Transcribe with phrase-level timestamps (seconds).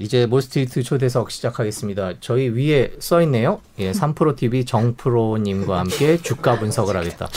[0.00, 2.14] 이제 모스트리트 초대석 시작하겠습니다.
[2.20, 3.60] 저희 위에 써 있네요.
[3.78, 7.28] 예, 3프로 TV 정프로님과 함께 주가 분석을 하겠다.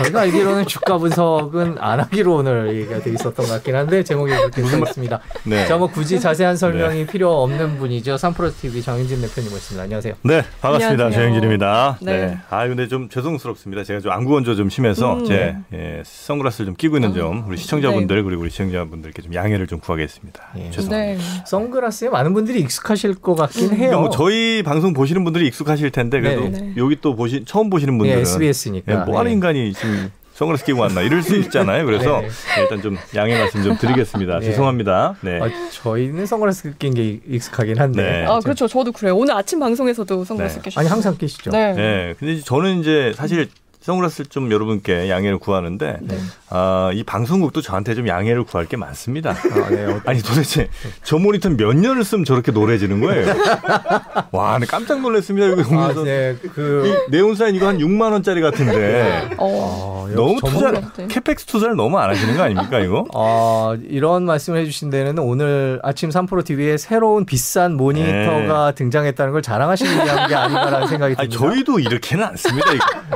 [0.00, 4.62] 저희가 알기로는 주가 분석은 안 하기로 오늘 얘기가 돼 있었던 것 같긴 한데 제목이 그렇게
[4.62, 5.20] 써 있습니다.
[5.44, 5.66] 네.
[5.66, 8.14] 자, 뭐 굳이 자세한 설명이 필요 없는 분이죠.
[8.14, 9.84] 3프로 TV 정인진 대표님 모십니다.
[9.84, 10.14] 안녕하세요.
[10.22, 11.10] 네, 반갑습니다.
[11.10, 11.98] 조영진입니다.
[12.00, 12.26] 네.
[12.26, 12.38] 네.
[12.48, 13.84] 아, 근데 좀 죄송스럽습니다.
[13.84, 15.24] 제가 좀 안구 건조 좀 심해서 음.
[15.26, 18.22] 제 예, 선글라스를 좀 끼고 있는 점 우리 시청자분들 네.
[18.22, 20.40] 그리고 우리 시청자분들께 좀 양해를 좀 구하겠습니다.
[20.56, 20.70] 예.
[20.70, 21.22] 죄송합니다.
[21.22, 21.42] 네.
[21.46, 23.90] 선글라스에 많은 분들이 익숙하실 것 같긴 해요.
[23.90, 26.48] 그러니까 뭐 저희 방송 보시는 분들이 익숙하실 텐데 그래도 네.
[26.48, 26.72] 네.
[26.76, 28.92] 여기 또 보시 처음 보시는 예, 분들은 SBS니까.
[28.92, 29.89] 예, 뭐 하는 인간이 지금
[30.34, 31.84] 선글라스 끼고 왔나 이럴 수 있잖아요.
[31.84, 32.28] 그래서 네.
[32.62, 34.38] 일단 좀 양해 말씀 좀 드리겠습니다.
[34.38, 34.46] 네.
[34.46, 35.16] 죄송합니다.
[35.20, 35.38] 네.
[35.38, 38.02] 아, 저희는 선글라스 낀 게 익숙하긴 한데.
[38.02, 38.26] 네.
[38.26, 38.66] 아 그렇죠.
[38.66, 39.16] 저도 그래요.
[39.16, 40.62] 오늘 아침 방송에서도 선글라스 네.
[40.62, 40.80] 끼셨죠.
[40.80, 41.50] 아니 항상 끼시죠.
[41.50, 41.74] 네.
[41.74, 42.14] 네.
[42.18, 43.48] 근데 저는 이제 사실
[43.80, 46.18] 선글라스 좀 여러분께 양해를 구하는데 네.
[46.50, 49.30] 아, 이 방송국도 저한테 좀 양해를 구할 게 많습니다.
[49.30, 49.84] 아, 네.
[49.86, 50.68] 어, 아니 도대체
[51.02, 53.32] 저 모니터 몇 년을 쓰면 저렇게 노래지는 거예요?
[54.32, 55.46] 와, 나 깜짝 놀랐습니다.
[55.46, 56.36] 이거 아, 보면서 네.
[56.54, 60.06] 그이 네온사인 이거 한 6만 원짜리 같은데 어.
[60.10, 60.72] 아, 너무 투자.
[61.08, 63.06] 캐펙스 투자를 너무 안 하시는 거 아닙니까 이거?
[63.14, 70.04] 아, 이런 말씀을 해주신 데는 오늘 아침 3프로 TV에 새로운 비싼 모니터가 등장했다는 걸 자랑하시는
[70.04, 71.38] 게 아닌가라는 생각이 아니 듭니다.
[71.54, 72.66] 저희도 이렇게는 않습니다.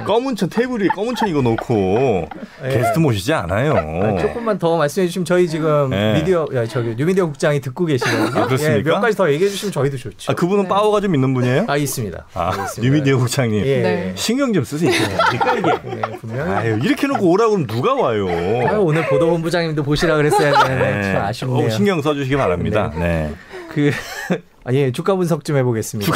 [0.07, 2.29] 검은 천 테이블 위에 검은 천 이거 놓고
[2.65, 2.69] 예.
[2.69, 3.75] 게스트 모시지 않아요.
[3.75, 6.15] 아, 조금만 더 말씀해 주시면 저희 지금 네.
[6.15, 8.43] 미디어 야, 저기 뉴미디어 국장이 듣고 계시거든요.
[8.43, 8.79] 아, 그렇습니까?
[8.79, 10.31] 예, 몇 가지 더 얘기해 주시면 저희도 좋죠.
[10.31, 10.69] 아 그분은 네.
[10.69, 11.65] 파워가 좀 있는 분이에요?
[11.67, 12.27] 아, 있습니다.
[12.35, 12.83] 아, 있습니다.
[12.83, 13.83] 뉴미디어 국장님 예.
[13.83, 14.13] 네.
[14.15, 14.91] 신경 좀 쓰세요.
[14.93, 15.97] 그러니까 이게.
[15.97, 18.29] 예, 분명히 아유 이렇게 놓고 오라고 그러면 누가 와요?
[18.29, 21.13] 아유, 오늘 보도본부장님도 보시라 그랬어야 되는데 네.
[21.13, 21.67] 참 아쉽네요.
[21.67, 22.93] 어, 신경 써주시기 바랍니다.
[22.97, 23.33] 네.
[23.75, 23.91] 그
[24.65, 26.13] 아, 예, 주가 분석 좀 해보겠습니다.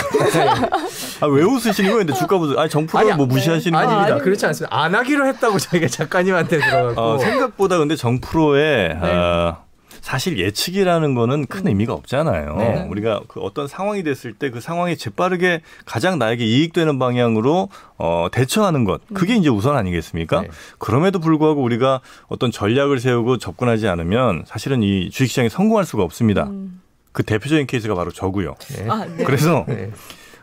[1.20, 1.98] 아, 왜 웃으시는 거예요?
[1.98, 4.02] 근데 주가 부서 아니 정프로 아니, 뭐 무시하시는 거 아닙니다.
[4.04, 4.24] 아닙니다.
[4.24, 4.74] 그렇지 않습니다.
[4.76, 7.00] 안 하기로 했다고 저희가 작가님한테 들어갔고.
[7.00, 9.10] 어, 생각보다 근데 정프로의 네.
[9.12, 9.64] 어,
[10.00, 12.56] 사실 예측이라는 거는 큰 의미가 없잖아요.
[12.56, 12.86] 네.
[12.88, 18.84] 우리가 그 어떤 상황이 됐을 때 그 상황이 재빠르게 가장 나에게 이익되는 방향으로 어, 대처하는
[18.84, 20.42] 것 그게 이제 우선 아니겠습니까?
[20.42, 20.48] 네.
[20.78, 26.44] 그럼에도 불구하고 우리가 어떤 전략을 세우고 접근하지 않으면 사실은 이 주식시장에 성공할 수가 없습니다.
[26.44, 26.80] 음.
[27.18, 28.54] 그 대표적인 케이스가 바로 저고요.
[28.76, 28.86] 네.
[28.88, 29.24] 아 네.
[29.24, 29.90] 그래서 네.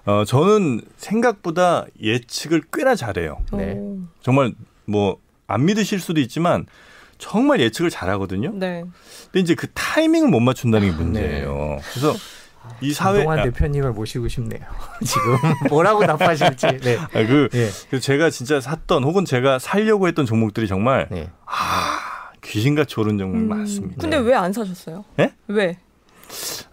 [0.05, 3.37] 어, 저는 생각보다 예측을 꽤나 잘해요.
[3.53, 3.75] 네.
[3.77, 3.99] 오.
[4.21, 4.53] 정말
[4.85, 6.65] 뭐 안 믿으실 수도 있지만
[7.19, 8.51] 정말 예측을 잘하거든요.
[8.55, 8.83] 네.
[9.25, 11.77] 근데 이제 그 타이밍을 못 맞춘다는 게 문제예요.
[11.93, 12.13] 그래서
[12.81, 14.61] 이 사회 김동환 아, 대표님을 모시고 싶네요.
[15.05, 15.37] 지금
[15.69, 16.79] 뭐라고 답하실지.
[16.79, 16.97] 네.
[16.97, 17.69] 아, 그, 예.
[17.91, 21.29] 그 제가 진짜 샀던 혹은 제가 살려고 했던 종목들이 정말 네.
[21.45, 23.47] 아 귀신같이 오른 종목이 음.
[23.47, 24.01] 많습니다.
[24.01, 25.05] 근데 왜 안 사셨어요?
[25.19, 25.31] 예?
[25.47, 25.77] 왜?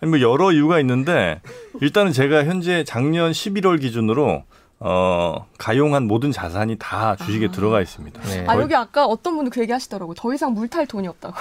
[0.00, 1.40] 아니, 뭐 여러 이유가 있는데
[1.80, 4.44] 일단은 제가 현재 작년 11월 기준으로
[4.84, 8.20] 어 가용한 모든 자산이 다 주식에 들어가 있습니다.
[8.22, 8.44] 네.
[8.48, 10.12] 아 여기 아까 어떤 분이 그 얘기 하시더라고.
[10.14, 11.34] 더 이상 물 탈 돈이 없다고.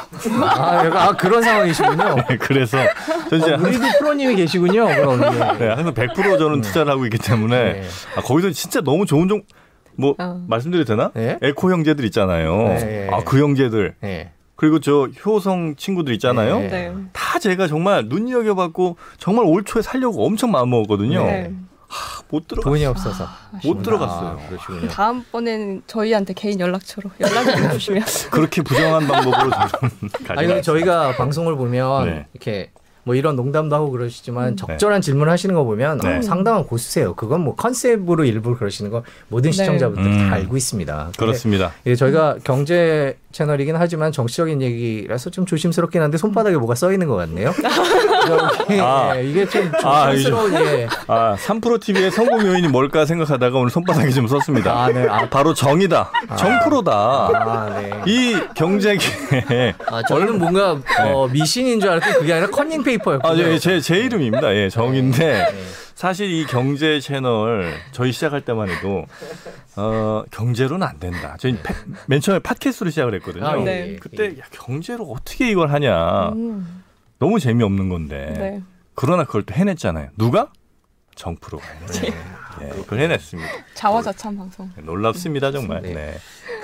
[0.46, 2.18] 아, 아, 그런 상황이시군요.
[2.40, 2.78] 그래서
[3.32, 4.86] 저 이제 어, 우리도 프로님이 계시군요.
[4.86, 5.22] 그럼.
[5.24, 5.58] 예.
[5.58, 7.84] 네, 항상 100% 저는 투자를 하고 있기 때문에 네.
[8.16, 9.42] 아, 거기서 진짜 너무 좋은 종,
[9.96, 10.46] 뭐, 어.
[10.48, 11.10] 말씀드려도 되나?
[11.16, 11.40] 네.
[11.42, 12.56] 에코 형제들 있잖아요.
[12.68, 13.10] 네.
[13.12, 13.96] 아, 그 형제들.
[14.62, 14.68] 네.
[14.68, 16.60] 그리고 저 효성 친구들 있잖아요.
[16.60, 16.68] 네.
[16.68, 16.96] 네.
[17.14, 21.24] 다 제가 정말 눈여겨봤고 정말 올 초에 살려고 엄청 마음 먹었거든요.
[21.24, 21.52] 네.
[22.30, 22.72] 못 들어갔어요.
[22.72, 23.28] 돈이 없어서.
[23.66, 24.40] 못 들어갔어요.
[24.40, 24.88] 아, 그러시군요.
[24.88, 28.04] 다음번에는 저희한테 개인 연락처로 연락 좀 주시면.
[28.32, 29.92] 그렇게 부정한 방법으로 저는
[30.26, 30.62] 가지 아니.
[30.62, 32.28] 저희가 방송을 보면 네.
[32.34, 32.72] 이렇게
[33.04, 34.56] 뭐 이런 농담도 하고 그러시지만 음.
[34.56, 36.18] 적절한 질문 하시는 거 보면 네.
[36.18, 37.14] 어, 상당한 고수세요.
[37.16, 39.58] 그건 뭐 컨셉으로 일부러 그러시는 거 모든 네.
[39.58, 40.30] 시청자분들이 음.
[40.30, 41.12] 다 알고 있습니다.
[41.18, 41.72] 그렇습니다.
[41.86, 47.16] 예, 저희가 경제 채널이긴 하지만 정치적인 얘기라서 좀 조심스럽긴 한데 손바닥에 뭐가 써 있는 것
[47.16, 47.54] 같네요.
[48.30, 49.14] 여기, 아.
[49.18, 50.88] 예, 이게 좀 아, 조심스러운 예.
[51.08, 54.72] 아, 3프로 TV의 성공 요인이 뭘까 생각하다가 오늘 손바닥에 좀 썼습니다.
[54.84, 55.08] 아, 네.
[55.10, 56.12] 아, 바로 정이다.
[56.38, 56.92] 정프로다.
[56.94, 57.92] 아, 네.
[58.06, 63.36] 이 경제계 아, 저는 뭔가 어, 미신인 줄 알았더니 그게 아니라 컨닝 페이퍼였군요.
[63.36, 63.44] 네.
[63.44, 64.54] 아, 예, 제, 제 이름입니다.
[64.56, 65.18] 예, 정인데
[65.52, 65.64] 네.
[65.96, 69.06] 사실 이 경제 채널 저희 시작할 때만 해도
[69.76, 71.36] 어, 경제로는 안 된다.
[71.40, 71.74] 저희 패-
[72.08, 73.46] 맨 처음에 팟캐스트로 시작을 했거든요.
[73.48, 73.90] 아, 예, 네.
[73.92, 74.40] 예, 그때 예.
[74.40, 76.30] 야, 경제로 어떻게 이걸 하냐.
[76.30, 76.81] 음.
[77.22, 78.34] 너무 재미없는 건데.
[78.36, 78.62] 네.
[78.96, 80.10] 그러나 그걸 또 해냈잖아요.
[80.18, 80.52] 누가?
[81.14, 81.64] 정프로가.
[82.02, 82.12] 네.
[82.64, 83.50] 예, 그걸 해냈습니다.
[83.76, 84.70] 자화자찬 방송.
[84.84, 85.84] 놀랍습니다, 정말.
[85.84, 85.94] 네.
[85.94, 86.16] 네.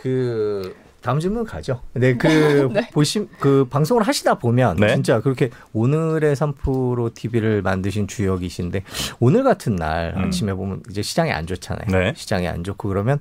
[0.01, 1.83] 그 다음 질문 가죠.
[1.93, 2.89] 네, 그 네.
[2.91, 4.95] 보심 그 방송을 하시다 보면 네.
[4.95, 8.83] 진짜 그렇게 오늘의 3프로 TV를 만드신 주역이신데
[9.19, 10.23] 오늘 같은 날 음.
[10.25, 11.85] 아침에 보면 이제 시장이 안 좋잖아요.
[11.91, 12.13] 네.
[12.15, 13.19] 시장이 안 좋고 그러면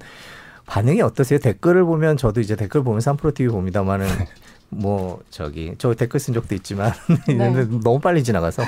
[0.65, 1.39] 반응이 어떠세요?
[1.39, 4.07] 댓글을 보면 저도 이제 댓글 보면 3프로 TV 봅니다만은
[4.69, 6.93] 뭐 저기 저 댓글 쓴 적도 있지만
[7.27, 8.63] 근데 너무 빨리 지나가서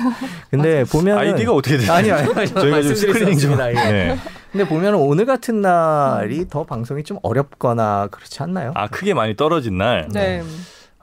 [0.51, 1.93] 근데 보면 아이디가 어떻게 되세요?
[1.93, 2.47] 아니요, 아니요.
[2.47, 3.53] 저희가 좀 screening 좀.
[3.53, 3.73] 예.
[3.73, 4.19] 네.
[4.53, 8.73] 근데 보면 오늘 같은 날이 더 방송이 좀 어렵거나 그렇지 않나요?
[8.75, 10.09] 아, 크게 많이 떨어진 날.
[10.11, 10.43] 네.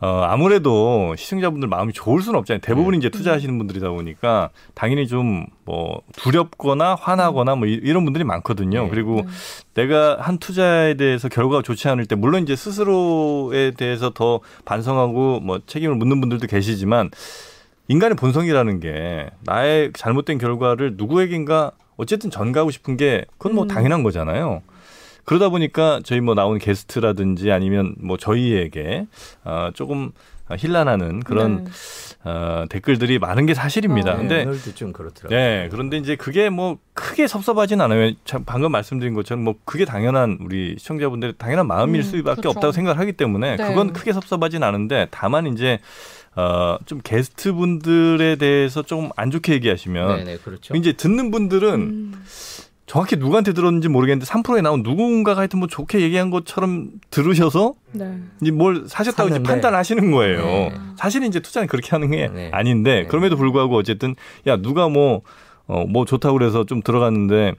[0.01, 2.59] 어, 아무래도 시청자분들 마음이 좋을 수는 없잖아요.
[2.61, 2.97] 대부분 네.
[2.97, 8.83] 이제 투자하시는 분들이다 보니까 당연히 좀 뭐 두렵거나 화나거나 뭐 이- 이런 분들이 많거든요.
[8.83, 8.89] 네.
[8.91, 9.27] 그리고 네.
[9.73, 15.59] 내가 한 투자에 대해서 결과가 좋지 않을 때 물론 이제 스스로에 대해서 더 반성하고 뭐
[15.65, 17.09] 책임을 묻는 분들도 계시지만
[17.87, 23.67] 인간의 본성이라는 게 나의 잘못된 결과를 누구에겐가 어쨌든 전가하고 싶은 게 그건 뭐 음.
[23.67, 24.61] 당연한 거잖아요.
[25.25, 29.07] 그러다 보니까 저희 뭐 나온 게스트라든지 아니면 뭐 저희에게
[29.43, 30.11] 어 조금
[30.55, 31.71] 힐난하는 그런 네.
[32.29, 34.11] 어 댓글들이 많은 게 사실입니다.
[34.11, 34.19] 아, 네.
[34.19, 35.37] 근데 오늘도 좀 그렇더라고요.
[35.37, 38.13] 네, 그런데 이제 그게 뭐 크게 섭섭하진 않아요.
[38.25, 42.49] 참 방금 말씀드린 것처럼 뭐 그게 당연한 우리 시청자분들의 당연한 마음일 음, 수밖에 그렇죠.
[42.49, 43.67] 없다고 생각하기 때문에 네.
[43.67, 45.79] 그건 크게 섭섭하진 않은데 다만 이제
[46.35, 50.75] 어 좀 게스트 분들에 대해서 좀 안 좋게 얘기하시면 네네 그렇죠.
[50.75, 52.23] 이제 듣는 분들은 음.
[52.85, 58.19] 정확히 누구한테 들었는지 모르겠는데 3%에 나온 누군가가 하여튼 뭐 좋게 얘기한 것처럼 들으셔서 네.
[58.41, 59.49] 이제 뭘 사셨다고 이제 샀는데.
[59.49, 60.45] 판단하시는 거예요.
[60.45, 60.73] 네.
[60.95, 62.49] 사실은 이제 투자는 그렇게 하는 게 네.
[62.53, 63.05] 아닌데 네.
[63.07, 64.15] 그럼에도 불구하고 어쨌든
[64.45, 65.21] 야 누가 뭐
[65.67, 67.55] 어, 뭐 좋다고 그래서 좀 들어갔는데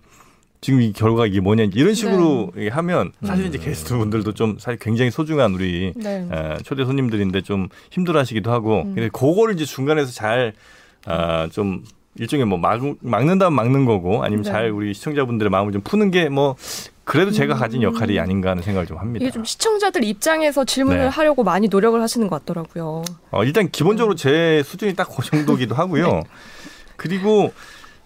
[0.60, 2.62] 지금 이 결과가 이게 뭐냐 이런 식으로 네.
[2.62, 3.64] 얘기 하면 사실 이제 음.
[3.64, 6.28] 게스트분들도 좀 사실 굉장히 소중한 우리 네.
[6.32, 8.94] 에, 초대 손님들인데 좀 힘들어하시기도 하고 음.
[8.94, 11.82] 근데 그거를 이제 중간에서 잘좀
[12.18, 14.50] 일종의 뭐 막, 막는다면 막는 거고 아니면 네.
[14.50, 16.56] 잘 우리 시청자분들의 마음을 좀 푸는 게 뭐
[17.04, 17.58] 그래도 제가 음.
[17.60, 19.22] 가진 역할이 아닌가 하는 생각을 좀 합니다.
[19.24, 21.06] 이게 좀 시청자들 입장에서 질문을 네.
[21.06, 23.04] 하려고 많이 노력을 하시는 것 같더라고요.
[23.30, 26.24] 어, 일단 기본적으로 제 수준이 딱 그 정도기도 하고요.
[26.96, 27.52] 그리고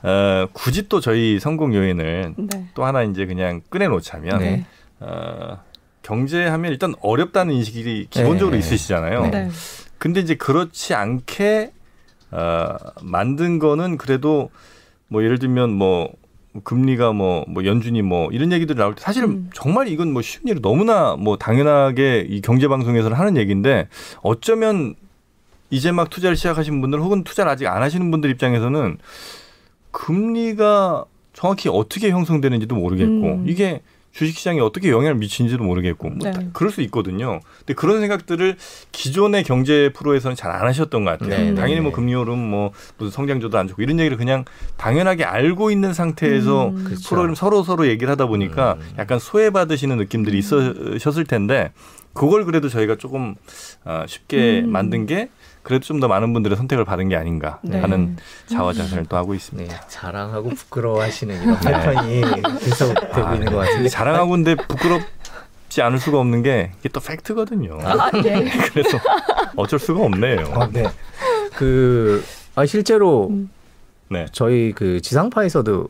[0.03, 2.67] 어, 굳이 또 저희 성공 요인을 네.
[2.75, 4.67] 또 하나 이제 그냥 꺼내놓자면 네.
[5.01, 5.59] 어,
[6.03, 8.59] 경제하면 일단 어렵다는 인식이 기본적으로 네.
[8.59, 9.27] 있으시잖아요.
[9.29, 9.49] 네.
[9.97, 11.73] 근데 이제 그렇지 않게
[12.31, 14.51] 어, 만든 거는 그래도
[15.09, 16.13] 뭐 예를 들면 뭐
[16.65, 19.51] 금리가 뭐, 뭐 연준이 뭐 이런 얘기들이 나올 때 사실은 음.
[19.55, 23.89] 정말 이건 뭐 쉬운 일이 너무나 뭐 당연하게 이 경제 방송에서는 하는 얘기인데
[24.23, 24.95] 어쩌면
[25.71, 28.99] 이제 막 투자를 시작하신 분들 혹은 투자를 아직 안 하시는 분들 입장에서는
[29.93, 33.45] 금리가 정확히 어떻게 형성되는지도 모르겠고 음.
[33.47, 36.33] 이게 주식시장에 어떻게 영향을 미치는지도 모르겠고 뭐 네.
[36.33, 37.41] 다 그럴 수 있거든요.
[37.59, 38.57] 근데 그런 생각들을
[38.93, 41.29] 기존의 경제 프로에서는 잘 안 하셨던 것 같아요.
[41.31, 41.95] 네, 당연히 네, 뭐 네.
[41.95, 44.45] 금리 오름 뭐 무슨 성장조도 안 좋고 이런 얘기를 그냥
[44.77, 46.85] 당연하게 알고 있는 상태에서 음.
[46.85, 47.09] 그렇죠.
[47.09, 48.95] 프로그램 서로 서로 얘기를 하다 보니까 음.
[48.99, 51.71] 약간 소외받으시는 느낌들이 있으셨을 텐데
[52.13, 53.37] 그걸 그래도 저희가 조금
[53.85, 54.73] 어, 쉽게 음.
[54.73, 55.31] 만든 게
[55.63, 57.79] 그래도 좀 더 많은 분들의 선택을 받은 게 아닌가 네.
[57.81, 58.17] 하는
[58.47, 59.73] 자화자찬을 또 하고 있습니다.
[59.73, 62.23] 네, 자랑하고 부끄러워하시는 이런 패턴이
[62.61, 65.03] 계속 되고 있는 것 같은데 자랑하고 근데 부끄럽
[65.69, 67.79] 지 않을 수가 없는 게 이게 또 팩트거든요.
[67.83, 68.45] 아, 예.
[68.73, 68.99] 그래서
[69.57, 70.53] 어쩔 수가 없네요.
[70.55, 70.89] 아, 네.
[71.57, 72.25] 그
[72.57, 73.51] 아, 실제로 음.
[74.09, 74.27] 네.
[74.33, 75.89] 저희 그 지상파에서도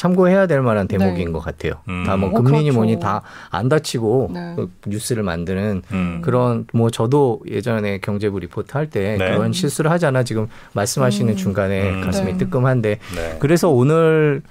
[0.00, 1.32] 참고해야 될 만한 대목인 네.
[1.32, 1.74] 것 같아요.
[1.88, 2.04] 음.
[2.06, 2.78] 다뭐 어, 금리니 그렇죠.
[2.78, 4.54] 뭐니 다 안 다치고 네.
[4.56, 6.22] 그 뉴스를 만드는 음.
[6.22, 9.30] 그런 뭐 저도 예전에 경제부 리포트 할때 네.
[9.30, 11.36] 그런 실수를 하잖아 지금 말씀하시는 음.
[11.36, 12.00] 중간에 음.
[12.02, 12.38] 가슴이 네.
[12.38, 13.36] 뜨끔한데 네.
[13.40, 14.42] 그래서 오늘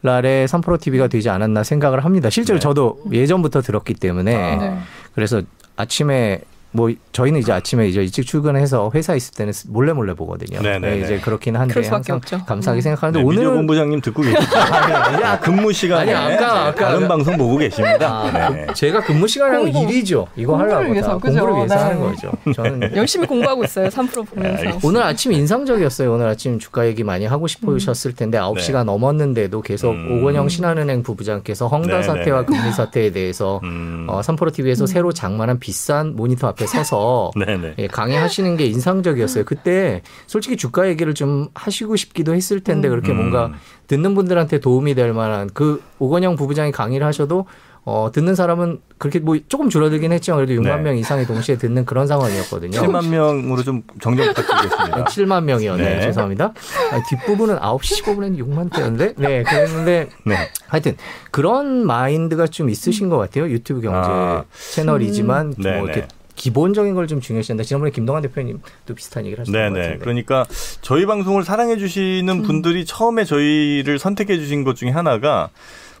[0.00, 2.30] 날에 3프로 TV가 되지 않았나 생각을 합니다.
[2.30, 2.60] 실제로 네.
[2.60, 4.56] 저도 예전부터 들었기 때문에 아.
[4.56, 4.78] 네.
[5.14, 5.42] 그래서
[5.76, 10.60] 아침에 뭐 저희는 이제 아침에 이제 일찍 출근해서 회사 있을 때는 몰래 몰래 보거든요.
[10.60, 11.00] 네네네.
[11.00, 12.46] 이제 그렇긴 한데 그럴 수밖에 항상 없죠.
[12.46, 12.82] 감사하게 음.
[12.82, 14.56] 생각하는데 네, 미디어 오늘은 본부장님 듣고 계시죠?
[14.58, 18.20] 야, 근무 시간에 아니, 아까, 아까 다른 방송 보고 계십니다.
[18.22, 18.66] 아, 네.
[18.74, 19.90] 제가 근무 시간하고 공부.
[19.92, 20.26] 일이죠.
[20.36, 21.40] 이거 하려고 위해서, 그죠?
[21.40, 21.80] 공부를 위해서 네.
[21.82, 22.32] 하는 거죠.
[22.54, 23.88] 저는 열심히 공부하고 있어요.
[23.88, 24.58] 3프로 네, 보면서.
[24.58, 24.80] 알겠습니다.
[24.88, 26.12] 오늘 아침 인상적이었어요.
[26.12, 28.84] 오늘 아침 주가 얘기 많이 하고 싶으셨을 텐데 9시가 네.
[28.84, 30.18] 넘었는데도 계속 음.
[30.20, 32.46] 오건영 신한은행 부부장께서 헝다 네, 사태와 네.
[32.46, 34.06] 금리 사태에 대해서 음.
[34.08, 34.86] 어, 3프로 TV에서 음.
[34.86, 37.74] 새로 장만한 비싼 모니터 앞에 서서 네네.
[37.78, 39.44] 예, 강의하시는 게 인상적이었어요.
[39.44, 42.90] 그때 솔직히 주가 얘기를 좀 하시고 싶기도 했을 텐데 음.
[42.90, 43.16] 그렇게 음.
[43.16, 43.52] 뭔가
[43.86, 47.46] 듣는 분들한테 도움이 될 만한 그 오건영 부부장이 강의를 하셔도
[47.90, 50.82] 어, 듣는 사람은 그렇게 뭐 조금 줄어들긴 했지만 그래도 6만 네.
[50.82, 52.78] 명 이상이 동시에 듣는 그런 상황이었거든요.
[52.78, 55.04] 7만 명으로 좀 정정 부탁드리겠습니다.
[55.04, 55.96] 7만 명이었네요.
[55.96, 56.02] 네.
[56.02, 56.52] 죄송합니다.
[56.92, 59.14] 아니, 뒷부분은 9시 15분에는 6만 대였는데?
[59.16, 60.36] 네, 그랬는데 네.
[60.66, 60.98] 하여튼
[61.30, 63.48] 그런 마인드가 좀 있으신 것 같아요.
[63.48, 64.44] 유튜브 경제 아.
[64.74, 66.08] 채널이지만 네, 뭐 이렇게 네.
[66.38, 67.64] 기본적인 걸 좀 중요시한다.
[67.64, 69.80] 지난번에 김동환 대표님도 비슷한 얘기를 하셨던 것 네네.
[69.80, 69.98] 같은데.
[70.04, 70.46] 그러니까
[70.82, 75.48] 저희 방송을 사랑해 주시는 분들이 처음에 저희를 선택해 주신 것 중에 하나가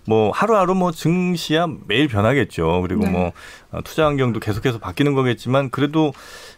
[0.06, 2.80] 뭐 하루하루 뭐 증시야 매일 변하겠죠.
[2.82, 3.10] 그리고 네.
[3.10, 3.32] 뭐
[3.70, 6.12] 어, 투자 환경도 계속해서 바뀌는 거겠지만 그래도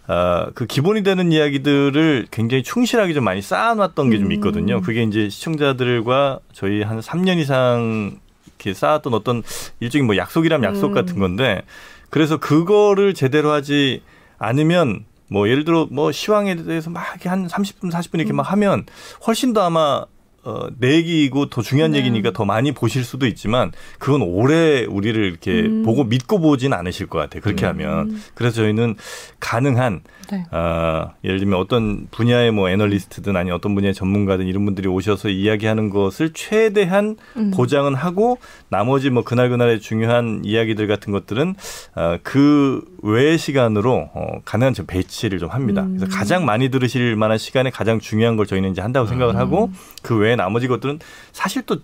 [0.09, 4.33] 어, 그 기본이 되는 이야기들을 굉장히 충실하게 좀 많이 쌓아놨던 게좀 음.
[4.33, 4.81] 있거든요.
[4.81, 9.43] 그게 이제 시청자들과 저희 한 3년 이상 이렇게 쌓았던 어떤
[9.81, 10.95] 일종의 뭐 약속이라면 약속 음.
[10.95, 11.63] 같은 건데
[12.11, 14.03] 그래서 그거를 제대로 하지
[14.39, 18.85] 않으면 뭐 예를 들어 뭐 시황에 대해서 막 한 30분 40분 이렇게 막 하면
[19.27, 20.05] 훨씬 더 아마
[20.51, 21.99] 어, 내 얘기고 더 중요한 네.
[21.99, 25.83] 얘기니까 더 많이 보실 수도 있지만 그건 오래 우리를 이렇게 음.
[25.85, 27.41] 보고 믿고 보진 않으실 것 같아요.
[27.41, 27.71] 그렇게 음.
[27.71, 28.21] 하면.
[28.35, 28.97] 그래서 저희는
[29.39, 30.03] 가능한
[30.33, 30.45] 네.
[30.53, 35.91] 어, 예를 들면 어떤 분야의 뭐 애널리스트든 아니 어떤 분야의 전문가든 이런 분들이 오셔서 이야기하는
[35.91, 37.51] 것을 최대한 음.
[37.53, 38.39] 보장은 하고
[38.69, 41.55] 나머지 뭐 그날 그날의 중요한 이야기들 같은 것들은
[41.97, 45.83] 어, 그 외의 시간으로 어, 가능한 좀 배치를 좀 합니다.
[45.83, 45.97] 음.
[45.99, 49.75] 그래서 가장 많이 들으실 만한 시간에 가장 중요한 걸 저희는 이제 한다고 생각을 하고 음.
[50.03, 50.99] 그 외에 나머지 것들은
[51.33, 51.79] 사실 또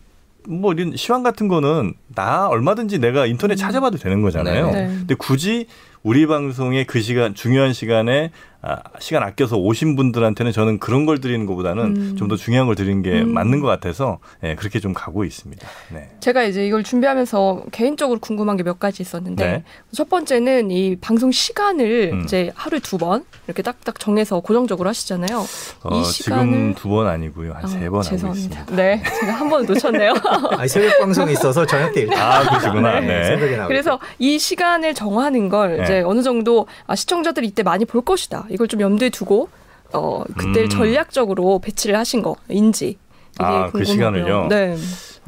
[0.49, 4.69] 뭐 이런 시황 같은 거는 나 얼마든지 내가 인터넷 찾아봐도 되는 거잖아요.
[4.69, 4.73] 음.
[4.73, 4.87] 네.
[4.87, 5.67] 근데 굳이
[6.03, 8.56] 우리 방송에 그 시간 중요한 시간에 아,
[8.99, 12.17] 시간 아껴서 오신 분들한테는 저는 그런 걸 드리는 것보다는 음.
[12.17, 13.33] 좀더 중요한 걸 드리는 게 음.
[13.33, 15.67] 맞는 것 같아서 예, 그렇게 좀 가고 있습니다.
[15.93, 16.11] 네.
[16.21, 19.65] 제가 이제 이걸 준비하면서 개인적으로 궁금한 게 몇 가지 있었는데 네.
[19.93, 22.23] 첫 번째는 이 방송 시간을 음.
[22.25, 25.39] 이제 하루에 두번 이렇게 딱딱 정해서 고정적으로 하시잖아요.
[25.85, 28.61] 어, 이 지금 시간을 두번 아니고요 한 아, 세번 하고 죄송합니다.
[28.63, 28.77] 있습니다.
[28.77, 30.15] 네, 제가 한 번 놓쳤네요.
[30.59, 32.99] 아니, 새벽 방송이 있어서 저녁 때 일단 아 그러시구나.
[33.01, 33.25] 네, 네.
[33.25, 35.85] 새벽에 나오고 그래서 이 시간을 정하는 걸 네.
[35.85, 38.47] 이제 어느 정도 아, 시청자들이 이때 많이 볼 것이다.
[38.57, 39.51] 이걸 좀 염두에 두고
[39.93, 40.69] 어 그때를 음.
[40.71, 42.97] 전략적으로 배치를 하신 거인지
[43.39, 43.85] 아, 그 궁금하고요.
[43.85, 44.47] 시간을요?
[44.49, 44.77] 네.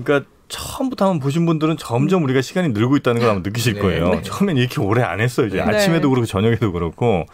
[0.03, 3.81] 그러니까 처음부터 한번 보신 분들은 점점 우리가 시간이 늘고 있다는 걸 아마 느끼실 네.
[3.81, 4.09] 거예요.
[4.09, 4.23] 네.
[4.23, 5.47] 처음엔 이렇게 오래 안 했어요.
[5.47, 5.63] 이제 네.
[5.63, 7.27] 아침에도 그렇고 저녁에도 그렇고.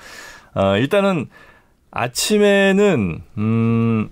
[0.54, 1.28] 어, 일단은
[1.92, 4.10] 아침에는 음.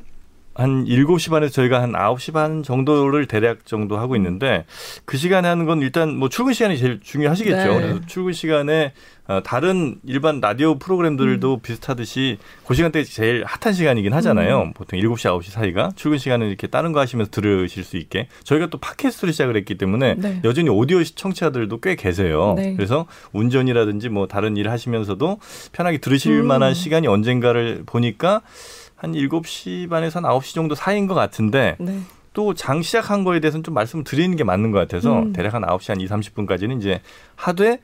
[0.54, 4.64] 한 7시 반에서 저희가 한 9시 반 정도를 대략 정도 하고 있는데
[5.04, 7.56] 그 시간에 하는 건 일단 뭐 출근 시간이 제일 중요하시겠죠.
[7.56, 7.80] 네.
[7.80, 8.92] 그래서 출근 시간에
[9.28, 14.72] 어, 다른 일반 라디오 프로그램들도 비슷하듯이 그 시간대가 제일 핫한 시간이긴 하잖아요.
[14.74, 18.28] 보통 7시, 9시 사이가 출근 시간은 이렇게 다른 거 하시면서 들으실 수 있게.
[18.42, 20.40] 저희가 또 팟캐스트를 시작을 했기 때문에 네.
[20.44, 22.54] 여전히 오디오 청취자들도 꽤 계세요.
[22.56, 22.74] 네.
[22.74, 25.38] 그래서 운전이라든지 뭐 다른 일 하시면서도
[25.70, 26.46] 편하게 들으실 음.
[26.46, 28.42] 만한 시간이 언젠가를 보니까
[29.02, 31.98] 한 7시 반에서 한 9시 정도 사이인 것 같은데 네.
[32.34, 35.32] 또장 시작한 거에 대해서는 좀 말씀을 드리는 게 맞는 것 같아서 음.
[35.32, 37.00] 대략 한 9시 한 2, 30분까지는 이제
[37.34, 37.80] 하되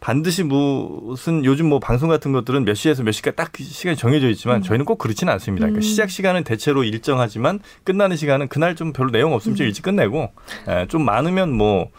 [0.00, 4.62] 반드시 무슨 요즘 뭐 방송 같은 것들은 몇 시에서 몇 시까지 딱그 시간이 정해져 있지만
[4.62, 5.66] 저희는 꼭 그렇지는 않습니다.
[5.66, 5.82] 그러니까 음.
[5.82, 10.30] 시작 시간은 대체로 일정하지만 끝나는 시간은 그날 좀 별로 내용 없으면 좀 일찍 끝내고
[10.68, 11.90] 에, 좀 많으면 뭐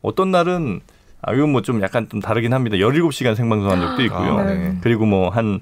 [0.00, 0.80] 어떤 날은
[1.22, 2.76] 아 이건 뭐 좀 약간 좀 다르긴 합니다.
[2.76, 4.38] 17시간 생방송한 적도 있고요.
[4.38, 4.76] 아, 네.
[4.82, 5.60] 그리고 뭐 한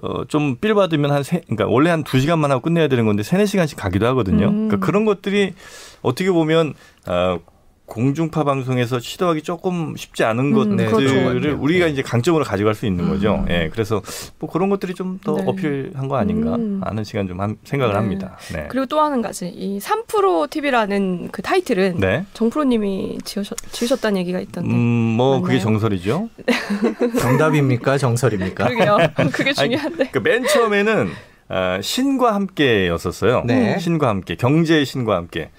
[0.00, 3.76] 어, 좀빌 받으면 한 세, 그러니까 원래 한두 시간만 하고 끝내야 되는 건데 세네 시간씩
[3.76, 4.46] 가기도 하거든요.
[4.48, 4.68] 음.
[4.68, 5.54] 그러니까 그런 것들이
[6.02, 6.74] 어떻게 보면
[7.08, 7.38] 어,
[7.86, 11.58] 공중파 방송에서 시도하기 조금 쉽지 않은 음, 네, 것들을 것 같네요.
[11.60, 11.92] 우리가 네.
[11.92, 13.44] 이제 강점으로 가져갈 수 있는 거죠.
[13.46, 13.50] 음.
[13.50, 14.00] 예, 그래서
[14.38, 15.44] 뭐 그런 것들이 좀더 네.
[15.46, 16.80] 어필한 거 아닌가 음.
[16.82, 17.98] 하는 시간 좀 함- 생각을 네.
[17.98, 18.38] 합니다.
[18.54, 18.66] 네.
[18.70, 22.24] 그리고 또 한 가지 이 3프로 TV라는 그 타이틀은 네.
[22.34, 24.70] 정프로님이 지으셨, 지으셨다는 얘기가 있던데.
[24.70, 24.76] 음,
[25.16, 25.60] 뭐 그게 맞나요?
[25.64, 26.30] 정설이죠.
[27.20, 28.68] 정답입니까 정설입니까?
[28.68, 28.98] 그러게요.
[29.32, 30.10] 그게 중요한데.
[30.10, 31.10] 그맨 처음에는
[31.48, 33.42] 아, 신과 함께였었어요.
[33.44, 33.78] 네.
[33.78, 35.50] 신과 함께, 경제의 신과 함께.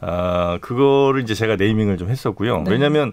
[0.00, 2.62] 아, 그거를 이제 제가 네이밍을 좀 했었고요.
[2.62, 2.70] 네.
[2.70, 3.12] 왜냐하면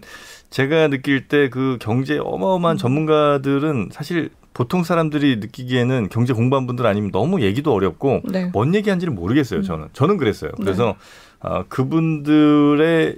[0.49, 2.77] 제가 느낄 때 그 경제 어마어마한 음.
[2.77, 8.49] 전문가들은 사실 보통 사람들이 느끼기에는 경제 공부한 분들 아니면 너무 얘기도 어렵고 네.
[8.53, 9.61] 뭔 얘기한지는 모르겠어요.
[9.61, 10.51] 저는 저는 그랬어요.
[10.57, 10.63] 네.
[10.63, 10.95] 그래서
[11.39, 13.17] 아, 그분들의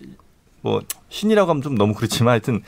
[0.61, 2.61] 뭐 신이라고 하면 좀 너무 그렇지만 하여튼 에,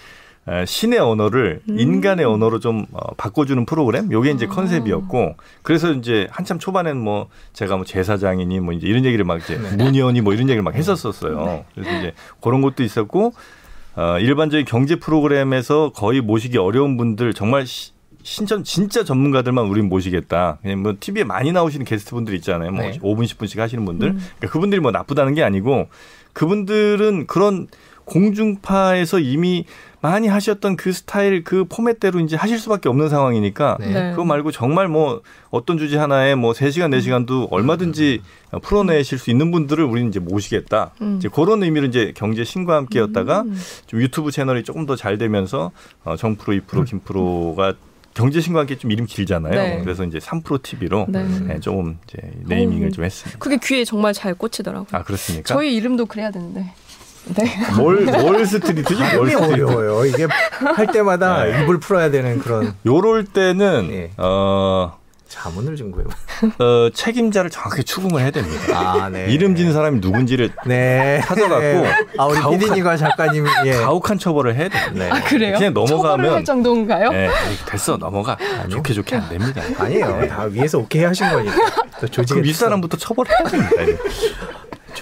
[0.65, 1.79] 신의 언어를 음.
[1.79, 4.11] 인간의 언어로 좀 어, 바꿔주는 프로그램.
[4.11, 4.49] 요게 이제 아.
[4.49, 9.55] 컨셉이었고 그래서 이제 한참 초반에는 뭐 제가 뭐 제사장이니 뭐 이제 이런 얘기를 막 이제
[9.77, 11.63] 문의원이 뭐 이런 얘기를 막 했었었어요.
[11.75, 13.33] 그래서 이제 그런 것도 있었고
[13.95, 17.91] 어, 일반적인 경제 프로그램에서 거의 모시기 어려운 분들 정말 시-
[18.23, 20.59] 신전 진짜 전문가들만 우린 모시겠다.
[20.61, 22.71] 그냥 뭐 TV에 많이 나오시는 게스트분들 있잖아요.
[22.71, 22.97] 뭐 네.
[22.99, 24.09] 5분 10분씩 하시는 분들.
[24.09, 24.13] 음.
[24.37, 25.87] 그러니까 그분들이 뭐 나쁘다는 게 아니고
[26.33, 27.67] 그분들은 그런
[28.05, 29.65] 공중파에서 이미
[30.01, 33.91] 많이 하셨던 그 스타일 그 포맷대로 이제 하실 수밖에 없는 상황이니까 네.
[33.91, 34.09] 네.
[34.11, 38.21] 그거 말고 정말 뭐 어떤 주제 하나에 뭐 3시간, 4시간도 얼마든지
[38.63, 40.91] 풀어내실 수 있는 분들을 우리는 이제 모시겠다.
[41.01, 41.17] 음.
[41.17, 43.55] 이제 그런 의미로 이제 경제 신과 함께였다가 음.
[43.85, 45.71] 좀 유튜브 채널이 조금 더 잘 되면서
[46.03, 47.73] 어, 정프로, 이프로, 김프로가
[48.13, 49.53] 경제 신과 함께 좀 이름 길잖아요.
[49.53, 49.81] 네.
[49.83, 51.59] 그래서 이제 3프로 TV로 네.
[51.61, 52.91] 조금 이제 naming을 오.
[52.91, 53.39] 좀 했습니다.
[53.39, 54.87] 그게 귀에 정말 잘 꽂히더라고요.
[54.91, 55.45] 아, 그렇습니까?
[55.47, 56.73] 저희 이름도 그래야 되는데.
[57.25, 57.45] 네.
[57.77, 58.99] 뭘, 뭘 스트리트죠?
[59.15, 59.53] 뭘 스트리트?
[59.63, 60.05] 어려워요.
[60.05, 60.27] 이게
[60.75, 61.63] 할 때마다 네.
[61.63, 64.11] 입을 풀어야 되는 그런 요럴 때는 예.
[64.17, 64.97] 어,
[65.29, 66.09] 자문을 좀 구해봐.
[66.59, 68.77] 어, 책임자를 정확히 추궁을 해야 됩니다.
[68.77, 69.27] 아, 네.
[69.29, 71.21] 이름 짓는 사람이 누군지를 네.
[71.23, 71.91] 찾아갖고 네.
[72.17, 73.71] 아, 우리 가혹한- PD님과 작가님 예.
[73.73, 75.05] 가혹한 처벌을 해야 됩니다.
[75.05, 75.09] 네.
[75.11, 75.57] 아 그래요?
[75.57, 77.11] 그냥 넘어가면 할 정도인가요?
[77.11, 77.29] 네,
[77.69, 78.35] 됐어 넘어가.
[78.69, 79.61] 좋게 좋게 안 됩니다.
[79.77, 80.27] 아니에요.
[80.27, 81.53] 다 위에서 오케이 하신 거니까.
[82.01, 84.03] 또 조직에 그 윗사람부터 처벌해야 됩니다.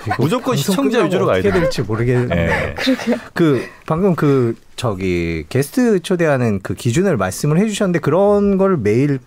[0.06, 0.16] 이거.
[0.22, 1.62] 무조건 시청자 위주로 가야 어떻게 돼요.
[1.62, 2.36] 될지 모르겠는데.
[2.36, 2.76] 네.
[3.34, 9.20] 그 방금 그 저기 게스트 초대하는 그 기준을 말씀을 해주셨는데 그런 걸 매일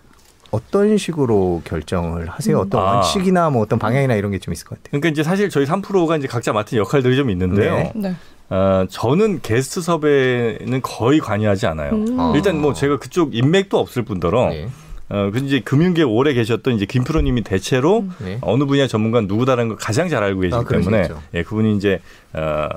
[0.51, 2.59] 어떤 식으로 결정을 하세요?
[2.59, 2.93] 어떤 아.
[2.93, 4.89] 원칙이나 뭐 어떤 방향이나 이런 게 좀 있을 것 같아요.
[4.91, 7.75] 그러니까 이제 사실 저희 3프로가 이제 각자 맡은 역할들이 좀 있는데요.
[7.75, 7.91] 네.
[7.95, 8.15] 네.
[8.49, 11.93] 어, 저는 게스트 섭외는 거의 관여하지 않아요.
[11.93, 12.19] 음.
[12.19, 12.33] 아.
[12.35, 14.67] 일단 뭐 제가 그쪽 인맥도 없을 뿐더러 네.
[15.13, 18.39] 어, 그 이제 금융계 오래 계셨던 이제 김프로님이 대체로 네.
[18.41, 21.21] 어느 분야 전문가 누구다라는 걸 가장 잘 알고 계시기 아, 때문에 그러시겠죠.
[21.35, 21.99] 예, 그분이 이제
[22.33, 22.67] 어,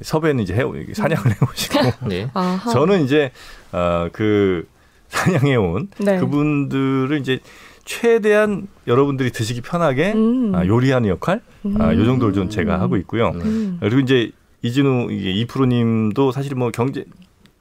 [0.00, 0.62] 섭외는 이제 해
[0.94, 2.30] 사냥을 해오시고 네.
[2.72, 3.32] 저는 이제
[3.72, 4.66] 어, 그
[5.08, 6.18] 사냥해 온 네.
[6.18, 7.40] 그분들을 이제
[7.84, 10.54] 최대한 여러분들이 드시기 편하게 음.
[10.54, 11.42] 아, 요리하는 역할
[11.78, 13.32] 아, 요 정도를 좀 제가 하고 있고요.
[13.32, 13.44] 네.
[13.44, 13.76] 음.
[13.80, 14.30] 그리고 이제
[14.62, 17.04] 이진우 이게 이프로님도 사실 뭐 경제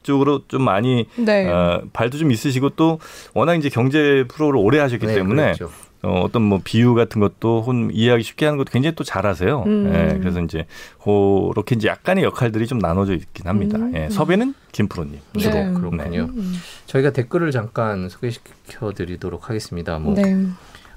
[0.04, 1.48] 쪽으로 좀 많이 네.
[1.50, 3.00] 어, 발도 좀 있으시고 또
[3.34, 5.72] 워낙 이제 경제 프로를 오래 하셨기 네, 때문에 그렇죠.
[6.04, 9.64] 어, 어떤 뭐 비유 같은 것도 혼 이해하기 쉽게 하는 것도 굉장히 또 잘하세요.
[9.66, 9.92] 음.
[9.94, 10.66] 예, 그래서 이제
[11.02, 13.78] 그렇게 이제 약간의 역할들이 좀 나눠져 있긴 합니다.
[13.78, 13.94] 음.
[13.96, 15.54] 예, 섭외는 김프로님 주로.
[15.54, 15.72] 네.
[15.74, 16.30] 그렇군요.
[16.36, 16.54] 음.
[16.88, 19.98] 저희가 댓글을 잠깐 소개시켜드리도록 하겠습니다.
[20.00, 20.48] 뭐 네.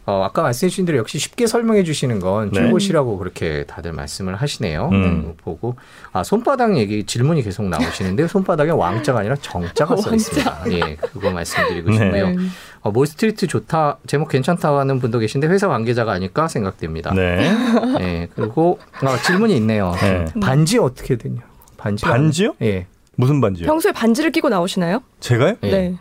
[0.07, 2.61] 어, 아까 말씀해 주신 대로 역시 쉽게 설명해 주시는 건 네.
[2.61, 4.89] 줄곳이라고 그렇게 다들 말씀을 하시네요.
[4.93, 5.23] 음.
[5.27, 5.75] 네, 보고
[6.13, 10.15] 아 손바닥 얘기 질문이 계속 나오시는데 손바닥에 왕자가 아니라 정자가 써.
[10.15, 10.63] 있습니다.
[10.71, 11.97] 예, 그거 말씀드리고 네.
[11.97, 12.29] 싶고요.
[12.31, 12.37] 네.
[12.83, 17.13] 어, 몰스트리트 좋다 제목 괜찮다고 하는 분도 계신데 회사 관계자가 아닐까 생각됩니다.
[17.13, 17.51] 네.
[17.99, 19.93] 예, 그리고 어, 질문이 있네요.
[20.01, 20.27] 네.
[20.41, 21.41] 반지 어떻게 되냐?
[21.77, 22.55] 반지 반지요?
[22.63, 22.87] 예.
[23.17, 23.67] 무슨 반지요?
[23.67, 25.03] 평소에 반지를 끼고 나오시나요?
[25.19, 25.57] 제가요?
[25.65, 25.71] 예.
[25.71, 25.97] 네.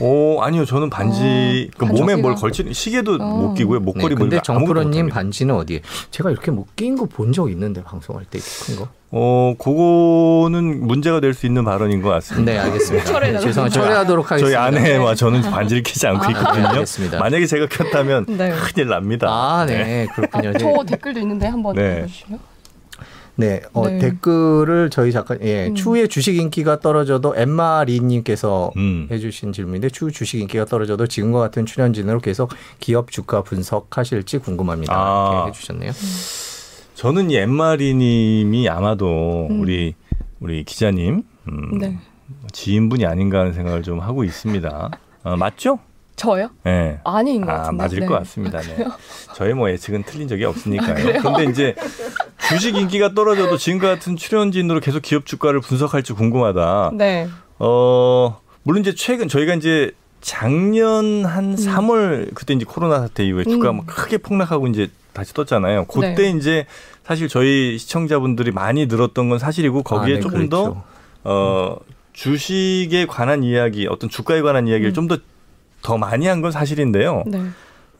[0.00, 2.34] 오 아니요 저는 반지 어, 그 몸에 뭘.
[2.34, 3.18] 걸치는 시계도 어.
[3.18, 5.08] 못 끼고요 목걸이 네, 뭐 근데 정프로님.
[5.08, 5.80] 반지는 어디에?
[6.10, 8.88] 제가 이렇게 못 끼는 거본 적 있는데 방송할 때 큰 거.
[9.16, 12.50] 어 그거는 문제가 될 수 있는 발언인 것 같습니다.
[12.52, 13.04] 네, 알겠습니다.
[13.04, 13.74] 철회하도록 죄송합니다.
[13.74, 14.62] 저희- 철회하도록 저희 하겠습니다.
[14.64, 16.30] 아내와 저는 반지를 끼지 않고 아.
[16.30, 16.66] 있거든요.
[16.68, 17.18] 알겠습니다.
[17.20, 18.50] 만약에 제가 켰다면 네.
[18.50, 19.28] 큰일 납니다.
[19.30, 20.50] 아, 네, 그렇군요.
[20.52, 21.98] 네, 저 댓글도 있는데 한번 네.
[21.98, 22.38] 읽어주시요
[23.36, 23.98] 네, 어, 네.
[23.98, 25.74] 댓글을 저희 작가, 예, 음.
[25.74, 29.08] 추후에 주식 인기가 떨어져도 엠마 리님께서 음.
[29.10, 34.92] 해주신 질문인데 추후 주식 인기가 떨어져도 지금과 같은 출연진으로 계속 기업 주가 분석하실지 궁금합니다.
[34.94, 35.32] 아.
[35.32, 35.92] 이렇게 해주셨네요.
[36.94, 39.60] 저는 이 엠마 리님이 아마도 음.
[39.60, 39.94] 우리
[40.38, 41.98] 우리 기자님 음, 네.
[42.52, 44.90] 지인분이 아닌가 하는 생각을 좀 하고 있습니다.
[45.24, 45.80] 어, 맞죠?
[46.16, 46.50] 저요?
[46.62, 47.00] 네.
[47.04, 47.82] 아닌 것 아, 같은데.
[47.82, 48.06] 맞을 네.
[48.06, 48.60] 것 같습니다.
[48.60, 48.86] 네.
[49.34, 51.20] 저의 뭐 예측은 틀린 적이 없으니까요.
[51.20, 51.74] 그런데 이제
[52.48, 56.92] 주식 인기가 떨어져도 지금과 같은 출연진으로 계속 기업 주가를 분석할지 궁금하다.
[56.94, 57.28] 네.
[57.58, 63.70] 어, 물론 이제 최근 저희가 이제 작년 한 3월 그때 이제 코로나 사태 이후에 주가가
[63.70, 63.76] 음.
[63.78, 65.84] 막 크게 폭락하고 이제 다시 떴잖아요.
[65.86, 66.30] 그때 네.
[66.30, 66.66] 이제
[67.04, 70.84] 사실 저희 시청자분들이 많이 늘었던 건 사실이고 거기에 아, 네, 조금 더 그렇죠.
[71.24, 71.76] 어,
[72.14, 74.94] 주식에 관한 이야기, 어떤 주가에 관한 이야기를 음.
[74.94, 75.18] 좀더
[75.84, 77.22] 더 많이 한 건 사실인데요.
[77.26, 77.40] 네.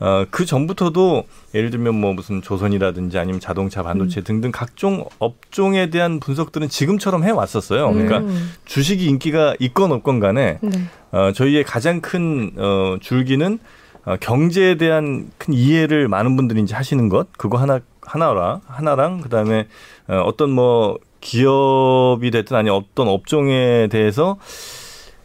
[0.01, 4.23] 어, 그 전부터도 예를 들면 뭐 무슨 조선이라든지 아니면 자동차, 반도체 음.
[4.25, 7.93] 등등 각종 업종에 대한 분석들은 지금처럼 해 왔었어요.
[7.93, 8.51] 그러니까 음.
[8.65, 10.69] 주식이 인기가 있건 없건 간에 네.
[11.13, 13.57] 어, 저희의 가장 큰 어, 줄기는
[14.03, 19.67] 어, 경제에 대한 큰 이해를 많은 분들이 이제 하시는 것 그거 하나 하나라 하나랑 그다음에
[20.09, 24.37] 어, 어떤 뭐 기업이 됐든 아니 어떤 업종에 대해서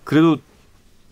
[0.04, 0.36] 그래도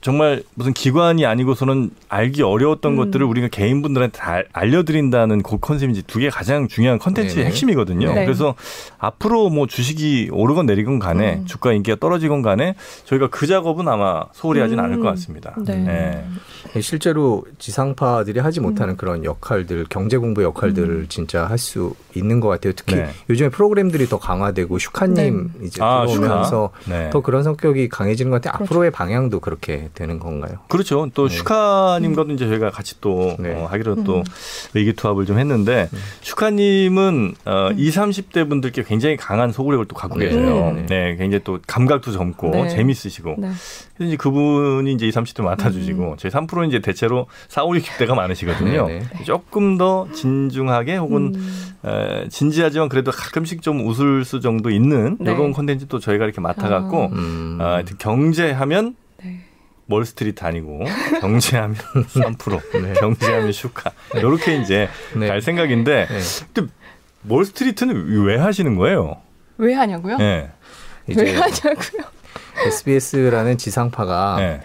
[0.01, 2.97] 정말 무슨 기관이 아니고서는 알기 어려웠던 음.
[2.97, 7.47] 것들을 우리가 개인분들한테 다 알- 알려드린다는 그 컨셉인지 두 개 가장 중요한 컨텐츠의 네네.
[7.49, 8.13] 핵심이거든요.
[8.15, 8.25] 네.
[8.25, 8.55] 그래서
[8.99, 11.47] 앞으로 뭐 주식이 오르건 내리건 간에 음.
[11.47, 12.75] 주가 인기가 떨어지건 간에
[13.07, 14.85] 저희가 그 작업은 아마 소홀히 하진 음.
[14.85, 15.55] 않을 것 같습니다.
[15.65, 15.77] 네.
[15.77, 16.25] 네.
[16.77, 18.97] 예, 실제로 지상파들이 하지 못하는 음.
[18.97, 22.73] 그런 역할들, 경제 공부 역할들을 진짜 할 수 있는 것 같아요.
[22.75, 23.09] 특히 네.
[23.29, 26.97] 요즘에 프로그램들이 더 강화되고 슈카님 이제 아, 들어오면서 슈카.
[26.97, 27.11] 네.
[27.11, 28.57] 더 그런 성격이 강해지는 것 같아요.
[28.59, 28.65] 그렇죠.
[28.73, 30.59] 앞으로의 방향도 그렇게 되는 건가요?
[30.69, 31.09] 그렇죠.
[31.13, 31.35] 또 네.
[31.37, 33.53] 슈카님과도 이제 저희가 같이 또 네.
[33.55, 34.25] 어, 하기로 또 음.
[34.75, 35.99] 의기투합을 좀 했는데 음.
[36.23, 40.27] 슈카님은 어, 20, 30대 분들께 굉장히 강한 소구력을 또 갖고 네.
[40.27, 40.73] 계세요.
[40.75, 40.87] 네.
[40.87, 41.17] 네.
[41.17, 42.69] 굉장히 또 감각도 젊고 네.
[42.69, 43.49] 재밌으시고 네.
[43.97, 48.87] 그래서 이제 그분이 이제 20, 30대 맡아주시고 저희 3%는 이제 대체로 4, 5, 60대가 많으시거든요.
[49.25, 51.65] 조금 더 진중하게 혹은 음.
[51.85, 55.33] 에, 진지하지만 그래도 가끔씩 좀 웃을 수 정도 있는 네.
[55.33, 57.09] 이런 콘텐츠 또 저희가 이렇게 맡아갖고 아.
[57.13, 57.59] 음.
[57.61, 59.08] 아, 하여튼 경제하면 네.
[59.89, 60.85] 멀스트리트 아니고
[61.21, 61.77] 경제하면
[62.37, 62.93] 3% 네.
[62.95, 65.27] 경제하면 슈카 이렇게 이제 네.
[65.27, 66.19] 갈 생각인데 네.
[66.53, 66.73] 근데
[67.23, 69.17] 멀스트리트는 왜 하시는 거예요?
[69.57, 70.19] 왜 하냐고요?
[70.19, 70.51] 네.
[71.07, 72.05] 왜 하냐고요?
[72.67, 74.61] SBS라는 지상파가 네.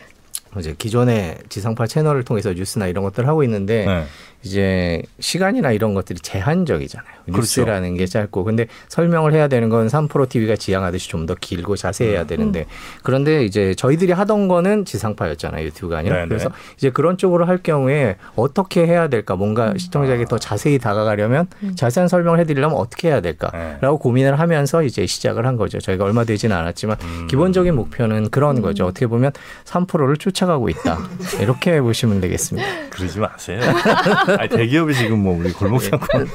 [0.60, 4.06] 이제 기존의 지상파 채널을 통해서 뉴스나 이런 것들을 하고 있는데 네.
[4.44, 7.08] 이제 시간이나 이런 것들이 제한적이잖아요.
[7.26, 7.40] 그렇죠.
[7.40, 12.26] 뉴스라는 게 짧고 근데 설명을 해야 되는 건 3프로 TV가 지향하듯이 좀 더 길고 자세해야
[12.26, 12.66] 되는데
[13.02, 15.64] 그런데 이제 저희들이 하던 거는 지상파였잖아요.
[15.68, 16.16] 유튜브가 아니라.
[16.18, 16.28] 네네.
[16.28, 19.38] 그래서 이제 그런 쪽으로 할 경우에 어떻게 해야 될까?
[19.38, 23.50] 뭔가 시청자에게 더 자세히 다가가려면 자세한 설명을 해 드리려면 어떻게 해야 될까?
[23.54, 23.78] 네.
[23.80, 25.80] 라고 고민을 하면서 이제 시작을 한 거죠.
[25.80, 27.28] 저희가 얼마 되지는 않았지만 음.
[27.30, 28.86] 기본적인 목표는 그런 거죠.
[28.86, 29.32] 어떻게 보면
[29.64, 30.98] 3%를 쫓아가고 있다.
[31.40, 32.68] 이렇게 보시면 되겠습니다.
[32.90, 33.62] 그러지 마세요.
[34.40, 36.28] 아니, 대기업이 지금 뭐 우리 골목 상권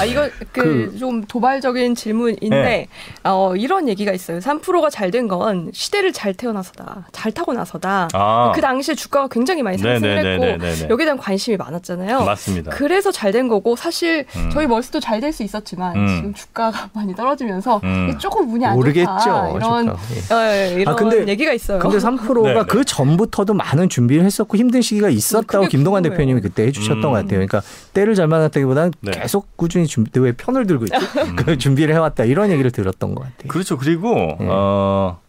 [0.00, 2.88] 아 이거 그좀 도발적인 질문인데 네.
[3.24, 4.38] 어, 이런 얘기가 있어요.
[4.38, 8.08] 3%가 잘 된 건 시대를 잘 태어나서다, 잘 타고 나서다.
[8.12, 8.52] 아.
[8.54, 10.88] 그 당시에 주가가 굉장히 많이 상승을 했고 네네네네네.
[10.90, 12.24] 여기에 대한 관심이 많았잖아요.
[12.24, 12.70] 맞습니다.
[12.72, 14.50] 그래서 잘 된 거고 사실 음.
[14.52, 16.06] 저희 멀스도 잘 될 수 있었지만 음.
[16.16, 18.14] 지금 주가가 많이 떨어지면서 음.
[18.18, 19.06] 조금 운이 안 모르겠죠.
[19.06, 20.52] 좋다 이런 주가.
[20.54, 21.78] 예, 이런 아, 근데- 얘기가 있어요.
[21.80, 22.62] 근데 3%가 네, 네.
[22.68, 26.02] 그 전부터도 많은 준비를 했었고 힘든 시기가 있었다고 궁금해요.
[26.02, 27.02] 대표님이 그때 해주셨던 음.
[27.02, 27.35] 것 같아요.
[27.36, 29.12] 그러니까 때를 잘 만났다기보다는 네.
[29.12, 30.94] 계속 꾸준히 준비, 왜 편을 들고 있지?
[31.44, 33.48] 그 준비를 해왔다 이런 얘기를 들었던 것 같아요.
[33.48, 33.76] 그렇죠.
[33.76, 34.46] 그리고 네.
[34.48, 35.20] 어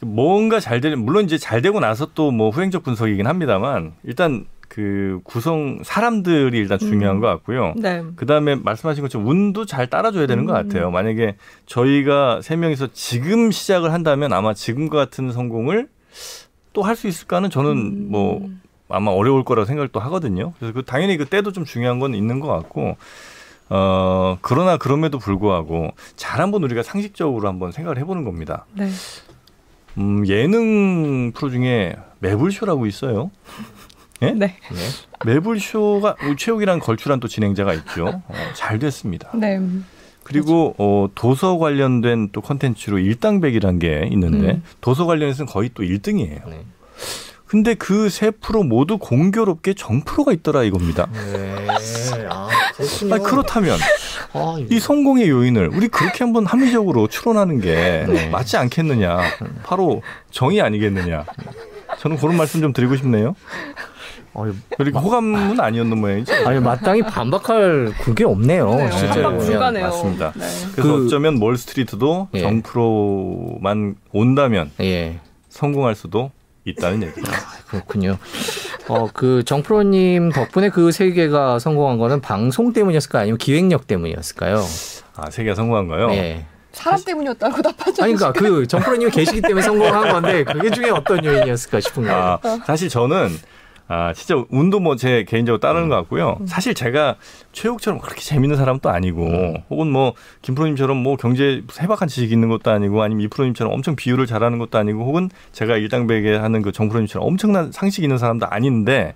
[0.00, 5.20] 뭔가 잘 되는 물론 이제 잘 되고 나서 또 뭐 후행적 분석이긴 합니다만 일단 그
[5.24, 7.20] 구성 사람들이 일단 중요한 음.
[7.20, 7.74] 것 같고요.
[7.76, 8.04] 네.
[8.14, 10.68] 그 다음에 말씀하신 것처럼 운도 잘 따라줘야 되는 것 음.
[10.68, 10.90] 같아요.
[10.92, 11.34] 만약에
[11.66, 15.88] 저희가 세 명이서 지금 시작을 한다면 아마 지금과 같은 성공을
[16.72, 18.06] 또 할 수 있을까는 저는 음.
[18.10, 18.48] 뭐
[18.90, 20.52] 아마 어려울 거라고 생각을 또 하거든요.
[20.58, 22.96] 그래서 그 당연히 그 때도 좀 중요한 건 있는 것 같고,
[23.68, 28.66] 어, 그러나 그럼에도 불구하고 잘 한번 우리가 상식적으로 한번 생각을 해보는 겁니다.
[28.74, 28.90] 네.
[29.98, 33.30] 음, 예능 프로 중에 매불쇼라고 있어요.
[34.22, 34.32] 예?
[34.32, 34.56] 네.
[34.70, 34.78] 네.
[35.24, 38.22] 매불쇼가 뭐 최욱이라는 걸출한 또 진행자가 있죠.
[38.26, 39.30] 어, 잘 됐습니다.
[39.34, 39.60] 네.
[40.22, 44.62] 그리고 어, 도서 관련된 또 컨텐츠로 일당백이라는 게 있는데 음.
[44.80, 46.48] 도서 관련해서는 거의 또 1등이에요.
[46.48, 46.64] 네.
[47.50, 51.08] 근데 그 세 프로 모두 공교롭게 정프로가 있더라 이겁니다.
[51.32, 51.66] 네.
[52.30, 52.48] 아,
[53.12, 53.76] 아니, 그렇다면
[54.32, 58.28] 아, 이 성공의 요인을 우리 그렇게 한번 합리적으로 추론하는 게 네.
[58.28, 59.18] 맞지 않겠느냐.
[59.64, 61.24] 바로 정의 아니겠느냐.
[61.98, 63.34] 저는 그런 말씀 좀 드리고 싶네요.
[64.78, 66.32] 그리고 호감은 아니었는 모양이죠.
[66.46, 68.70] 아니 마땅히 반박할 그게 없네요.
[68.76, 69.46] 네, 실제로 반박 보면.
[69.46, 69.84] 불가네요.
[69.86, 70.32] 맞습니다.
[70.36, 70.44] 네.
[70.72, 72.40] 그래서 그- 어쩌면 몰스트리트도 예.
[72.42, 75.18] 정프로만 온다면 예.
[75.48, 76.30] 성공할 수도
[76.64, 77.30] 있다는 얘기죠.
[77.68, 78.18] 그렇군요.
[78.88, 83.22] 어, 그 정프로님 덕분에 그 세 개가 성공한 거는 방송 때문이었을까요?
[83.22, 84.62] 아니면 기획력 때문이었을까요?
[85.16, 86.10] 아, 세계가 성공한 거요?
[86.12, 86.44] 예.
[86.72, 88.04] 사람 때문이었다고 답하죠.
[88.04, 92.38] 아니, 그러니까 그 정프로님이 계시기 때문에 성공한 건데 그게 중에 어떤 요인이었을까 싶은 거예요.
[92.42, 93.30] 아, 사실 저는
[93.92, 96.38] 아, 진짜 운도 뭐 제 개인적으로 따르는 것 같고요.
[96.46, 97.16] 사실 제가
[97.52, 103.02] 최욱처럼 그렇게 재밌는 사람도 아니고, 혹은 뭐, 김프로님처럼 뭐 경제 해박한 지식이 있는 것도 아니고,
[103.02, 108.04] 아니면 이프로님처럼 엄청 비유를 잘하는 것도 아니고, 혹은 제가 일당백에 하는 그 정프로님처럼 엄청난 상식
[108.04, 109.14] 있는 사람도 아닌데,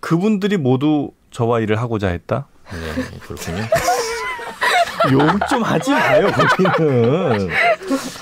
[0.00, 2.46] 그분들이 모두 저와 일을 하고자 했다?
[2.70, 3.64] 네, 그렇군요.
[5.12, 7.48] 욕좀 하지 마요, 거기는.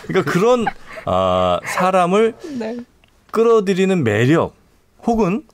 [0.08, 0.64] 그러니까 그런,
[1.04, 2.78] 아, 사람을 네.
[3.30, 4.58] 끌어들이는 매력
[5.06, 5.44] 혹은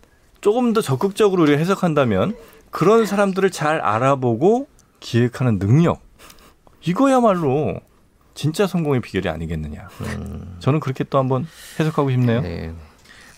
[0.40, 2.37] 조금 더 적극적으로 우리가 해석한다면
[2.70, 4.68] 그런 사람들을 잘 알아보고
[5.00, 6.00] 기획하는 능력
[6.82, 7.80] 이거야말로
[8.35, 9.88] 진짜 성공의 비결이 아니겠느냐.
[10.61, 11.46] 저는 그렇게 또 한번
[11.80, 12.42] 해석하고 싶네요.
[12.42, 12.72] 네.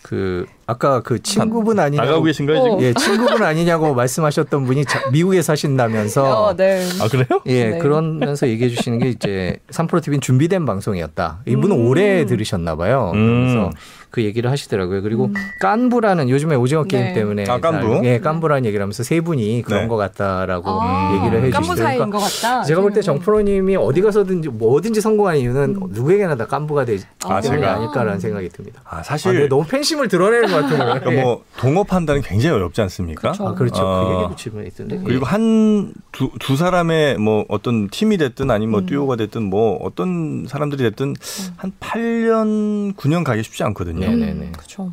[0.01, 2.77] 그 아까 그 친구분 아니냐고 나가고 계신가요 지금?
[2.77, 2.81] 어.
[2.81, 6.87] 예, 친구분 아니냐고 말씀하셨던 분이 자- 미국에 사신다면서 어, 네.
[7.01, 7.25] 아 그래요?
[7.47, 7.77] 예, 네.
[7.79, 11.39] 그러면서 얘기해 주시는 게 이제 3프로 TV는 준비된 방송이었다.
[11.47, 11.87] 이분은 음.
[11.87, 13.11] 오래 들으셨나 봐요.
[13.15, 13.45] 음.
[13.47, 13.69] 그래서
[14.11, 15.03] 그 얘기를 하시더라고요.
[15.03, 15.29] 그리고
[15.61, 17.13] 깐부라는 요즘에 오징어 게임 네.
[17.13, 17.95] 때문에 아, 깐부?
[17.95, 19.87] 잘- 예, 깐부라는 얘기를 하면서 세 분이 그런 네.
[19.87, 22.09] 것 같다라고 아, 얘기를 해 깐부 사이인 주시더라고요.
[22.11, 22.63] 것 같다.
[22.63, 23.03] 제가 볼때 음.
[23.03, 27.75] 정프로 님이 어디 가서든지 뭐든지 성공한 이유는 누구에게나 다 깐부가 되지 아, 제가?
[27.75, 28.81] 아닐까라는 생각이 듭니다.
[28.85, 30.99] 아 아, 사실 네, 너무 팬심을 드러내는 것 같은 거예요.
[30.99, 33.21] 그러니까 뭐 동업한다는 게 굉장히 어렵지 않습니까?
[33.33, 33.47] 그렇죠.
[33.47, 33.81] 아, 그렇죠.
[33.83, 34.07] 어.
[34.07, 35.01] 그 얘기도 질문이 있던데.
[35.03, 38.85] 그리고 한두두 사람의 뭐 어떤 팀이 됐든 아니면 뭐 음.
[38.85, 41.15] 듀오가 됐든 뭐 어떤 사람들이 됐든
[41.57, 44.07] 한 8년 9년 가기 쉽지 않거든요.
[44.09, 44.51] 네, 네, 네.
[44.51, 44.91] 그렇죠.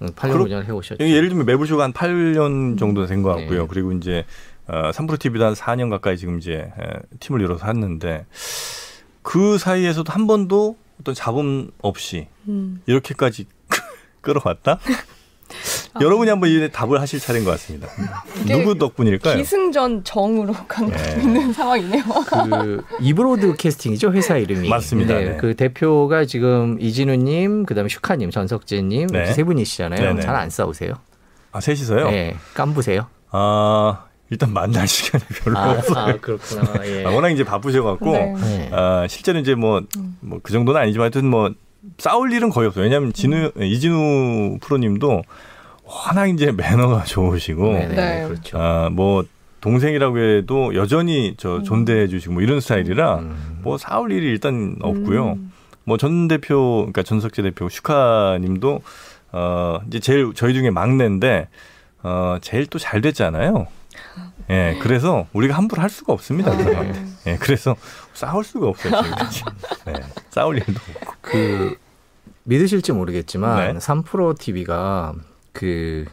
[0.00, 0.96] 8년 그럼- 5년 해오셨죠.
[1.02, 3.62] 여기 예를 들면 매불쇼가 한 8년 정도 된 것 같고요.
[3.62, 3.66] 네.
[3.68, 4.24] 그리고 이제
[4.66, 8.24] 어, 3프로 TV도 한 4년 가까이 지금 이제 에, 팀을 이뤄서 했는데
[9.22, 12.80] 그 사이에서도 한 번도 어떤 자본 없이 음.
[12.86, 13.46] 이렇게까지
[14.24, 14.78] 끌어왔다?
[16.00, 17.86] 여러분이 한번 이 답을 하실 차례인 것 같습니다.
[18.46, 19.36] 누구 덕분일까요?
[19.36, 21.20] 기승전 정으로 가고 네.
[21.20, 22.02] 있는 상황이네요.
[22.02, 24.68] 그 이브로드 캐스팅이죠 회사 이름이.
[24.68, 25.14] 맞습니다.
[25.14, 25.36] 네.
[25.36, 29.32] 그 대표가 지금 이진우님, 그다음에 슈카님, 전석재님 네.
[29.32, 30.00] 세 분이시잖아요.
[30.00, 30.20] 네네.
[30.22, 30.94] 잘안 싸우세요?
[31.52, 32.10] 아 셋이서요?
[32.10, 33.06] 네, 깐부세요.
[33.30, 35.96] 아 일단 만날 시간이 별로 아, 없어요.
[36.14, 36.84] 아, 그렇구나.
[36.86, 37.04] 예.
[37.04, 38.34] 아, 워낙 이제 바쁘셔갖고 네.
[38.40, 38.70] 네.
[38.72, 39.82] 아, 실제로 이제 뭐
[40.20, 41.50] 뭐 그 정도는 아니지만 하여튼 뭐
[41.98, 42.84] 싸울 일은 거의 없어요.
[42.84, 45.22] 왜냐하면 진우 이진우 프로님도 어,
[45.84, 48.24] 워낙 이제 매너가 좋으시고 네네, 네.
[48.26, 48.58] 그렇죠.
[48.58, 49.24] 아, 뭐
[49.60, 53.58] 동생이라고 해도 여전히 저 존대해 주시고 뭐 이런 스타일이라 음.
[53.62, 55.32] 뭐 싸울 일이 일단 없고요.
[55.32, 55.52] 음.
[55.84, 58.80] 뭐전 대표 그러니까 전석재 대표 슈카님도
[59.32, 61.48] 어 이제 제일 저희 중에 막내인데
[62.02, 63.66] 어 제일 또 잘 됐잖아요.
[64.50, 66.56] 예, 그래서 우리가 함부로 할 수가 없습니다.
[66.56, 67.04] 그 사람한테.
[67.26, 67.76] 예, 그래서
[68.12, 69.02] 싸울 수가 없어요.
[69.02, 69.42] 지금까지.
[69.86, 69.92] 네,
[70.30, 71.14] 싸울 일도 없고.
[71.20, 71.76] 그
[72.44, 73.78] 믿으실지 모르겠지만 네.
[73.78, 75.14] 3프로 TV가
[75.52, 76.04] 그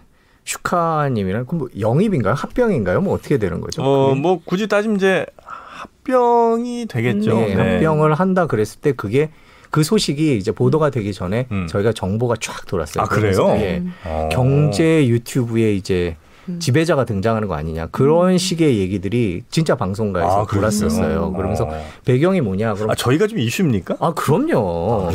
[0.45, 2.33] 슈카님이랑 그뭐 영입인가요?
[2.33, 3.01] 합병인가요?
[3.01, 3.83] 뭐 어떻게 되는 거죠?
[3.83, 4.21] 어, 그게?
[4.21, 7.35] 뭐 굳이 따지면 이제 합병이 되겠죠.
[7.35, 9.29] 네, 합병을 한다 그랬을 때 그게
[9.69, 11.67] 그 소식이 이제 보도가 되기 전에 음.
[11.67, 13.03] 저희가 정보가 쫙 돌았어요.
[13.03, 13.47] 아, 그래요?
[13.57, 13.93] 예, 음.
[14.03, 14.29] 어.
[14.31, 16.30] 경제 유튜브에 이제 음.
[16.59, 20.45] 지배자가 등장하는 거 아니냐 그런 식의 얘기들이 진짜 방송가에서 아.
[20.47, 21.33] 돌았었어요.
[21.33, 21.85] 그러면서 어.
[22.05, 23.97] 배경이 뭐냐 그럼 아, 저희가 좀 이슈입니까?
[23.99, 25.09] 아 그럼요.
[25.09, 25.11] 아,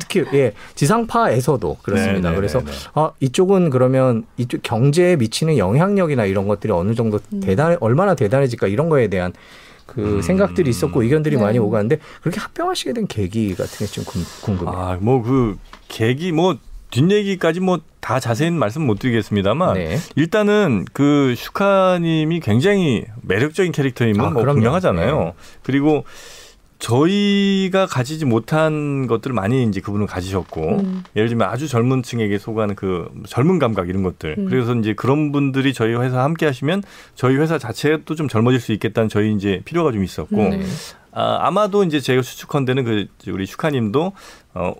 [0.00, 2.28] 특히 예 지상파에서도 그렇습니다.
[2.28, 2.72] 네, 네, 그래서 네, 네.
[2.94, 7.40] 아 이쪽은 그러면 이쪽 경제에 미치는 영향력이나 이런 것들이 어느 정도 음.
[7.40, 9.32] 대단 얼마나 대단해질까 이런 거에 대한
[9.86, 10.22] 그 음.
[10.22, 11.42] 생각들이 있었고 의견들이 네.
[11.42, 14.04] 많이 오가는데 그렇게 합병하시게 된 계기 같은 게 좀
[14.42, 14.76] 궁금해요.
[14.76, 15.56] 아, 뭐 그
[15.88, 16.56] 계기 뭐
[16.90, 19.98] 뒷얘기까지 뭐 다 자세히는 말씀 못 드리겠습니다만 네.
[20.16, 24.44] 일단은 그 슈카님이 굉장히 매력적인 캐릭터임은 아, 뭐.
[24.44, 25.24] 분명하잖아요.
[25.24, 25.32] 네.
[25.62, 26.04] 그리고
[26.78, 31.04] 저희가 가지지 못한 것들을 많이 이제 그분은 가지셨고 음.
[31.16, 34.36] 예를 들면 아주 젊은 층에게 소구하는 그 젊은 감각 이런 것들.
[34.38, 34.48] 음.
[34.48, 39.10] 그래서 이제 그런 분들이 저희 회사 함께 하시면 저희 회사 자체도 좀 젊어질 수 있겠다는
[39.10, 40.50] 저희 이제 필요가 좀 있었고 음.
[40.50, 40.62] 네.
[41.12, 44.12] 아, 아마도 이제 제가 추측컨대는 그 우리 슈카님도
[44.54, 44.74] 어,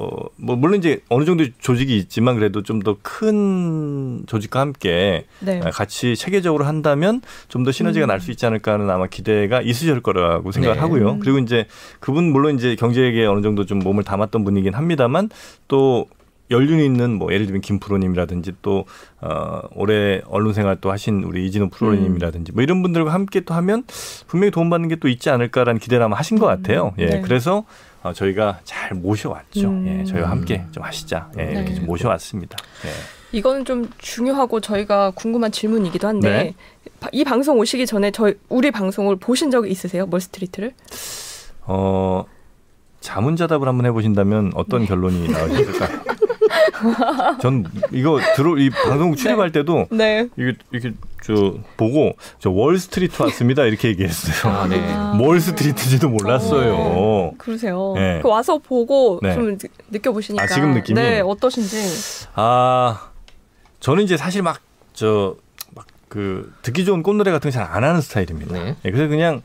[0.00, 5.60] 어, 뭐 물론 이제 어느 정도 조직이 있지만 그래도 좀 더 큰 조직과 함께 네.
[5.62, 8.08] 아, 같이 체계적으로 한다면 좀 더 시너지가 음.
[8.08, 10.80] 날수 있지 않을까 하는 아마 기대가 있으실 거라고 생각을 네.
[10.80, 11.10] 하고요.
[11.12, 11.18] 음.
[11.20, 11.66] 그리고 이제
[12.00, 15.28] 그분 물론 이제 경제에 어느 정도 좀 몸을 담았던 분이긴 합니다만
[15.68, 16.06] 또
[16.50, 18.84] 연륜이 있는 뭐 예를 들면 김프로님이라든지 또
[19.20, 23.84] 어, 올해 언론 생활 또 하신 우리 이진호 프로님이라든지 뭐 이런 분들과 함께 또 하면
[24.26, 26.92] 분명히 도움받는 게 또 있지 않을까라는 기대를 아마 하신 것 같아요.
[26.98, 27.20] 예, 네.
[27.22, 27.64] 그래서
[28.02, 29.68] 어, 저희가 잘 모셔왔죠.
[29.68, 29.86] 음.
[30.00, 31.30] 예, 저희와 함께 좀 하시자.
[31.38, 31.52] 예, 네.
[31.52, 32.56] 이렇게 좀 모셔왔습니다.
[32.84, 32.90] 예.
[33.38, 36.54] 이거는 좀 중요하고 저희가 궁금한 질문이기도 한데 네.
[36.98, 40.06] 바- 이 방송 오시기 전에 저희 우리 방송을 보신 적이 있으세요?
[40.06, 40.72] 멀스트리트를?
[41.62, 42.24] 어,
[43.00, 46.00] 자문자답을 한번 해보신다면 어떤 결론이 나오실까요?
[47.40, 50.28] 전 이거 들어 이 방송 출입할 때도 네.
[50.36, 54.52] 이게 이렇게 저 보고 저 월스트리트 왔습니다 이렇게 얘기했어요.
[54.52, 54.78] 아, 네.
[55.22, 56.74] 월스트리트인지도 몰랐어요.
[56.76, 57.92] 어, 그러세요.
[57.94, 58.20] 네.
[58.22, 59.34] 그 와서 보고 네.
[59.34, 60.98] 좀 느- 느껴보시니까 아, 지금 느낌이?
[61.00, 61.76] 네 어떠신지.
[62.34, 63.10] 아
[63.80, 64.60] 저는 이제 사실 막
[64.94, 65.36] 저
[65.74, 68.52] 막 그 듣기 좋은 꽃노래 같은 거 잘 안 하는 스타일입니다.
[68.54, 68.76] 네.
[68.84, 69.42] 예, 그래서 그냥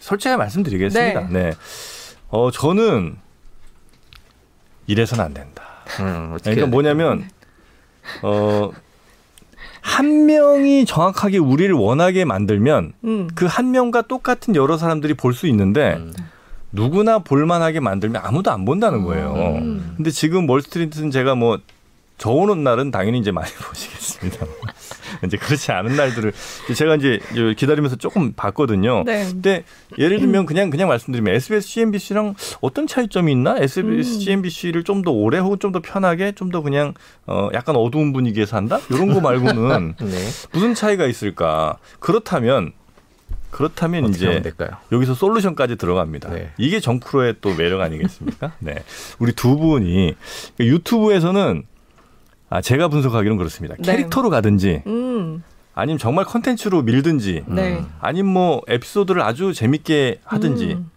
[0.00, 1.28] 솔직하게 말씀드리겠습니다.
[1.30, 1.52] 네.
[2.28, 3.16] 어 저는
[4.86, 5.62] 이래서는 안 된다.
[6.00, 7.28] 음, 그러니까 뭐냐면
[8.22, 8.70] 어.
[9.80, 13.28] 한 명이 정확하게 우리를 원하게 만들면 음.
[13.34, 16.12] 그한 명과 똑같은 여러 사람들이 볼 수 있는데 음.
[16.72, 19.34] 누구나 볼만하게 만들면 아무도 안 본다는 거예요.
[19.34, 19.94] 음.
[19.96, 21.58] 근데 지금 월스트리트는 제가 뭐
[22.16, 24.46] 저 오는 날은 당연히 이제 많이 보시겠습니다.
[25.26, 26.32] 이제 그렇지 않은 날들을
[26.74, 27.20] 제가 이제
[27.56, 29.02] 기다리면서 조금 봤거든요.
[29.04, 29.24] 네.
[29.30, 29.64] 근데
[29.98, 33.56] 예를 들면 그냥 그냥 말씀드리면 SBS, CNBC랑 어떤 차이점이 있나?
[33.58, 34.20] SBS, 음.
[34.20, 36.94] CNBC를 좀 더 오래 혹은 좀 더 편하게 좀 더 그냥
[37.26, 38.78] 어 약간 어두운 분위기에서 한다?
[38.90, 40.28] 이런 거 말고는 네.
[40.52, 41.78] 무슨 차이가 있을까?
[42.00, 42.72] 그렇다면
[43.50, 44.42] 그렇다면 이제?
[44.90, 46.30] 여기서 솔루션까지 들어갑니다.
[46.30, 46.50] 네.
[46.58, 48.52] 이게 정프로의 또 매력 아니겠습니까?
[48.58, 48.82] 네.
[49.20, 50.14] 우리 두 분이
[50.58, 51.62] 유튜브에서는
[52.54, 53.74] 아, 제가 분석하기로는 그렇습니다.
[53.80, 53.82] 네.
[53.96, 55.42] 캐릭터로 가든지 음.
[55.74, 57.78] 아니면 정말 컨텐츠로 밀든지 네.
[57.78, 57.86] 음.
[58.00, 60.90] 아니면 뭐 에피소드를 아주 재밌게 하든지 음.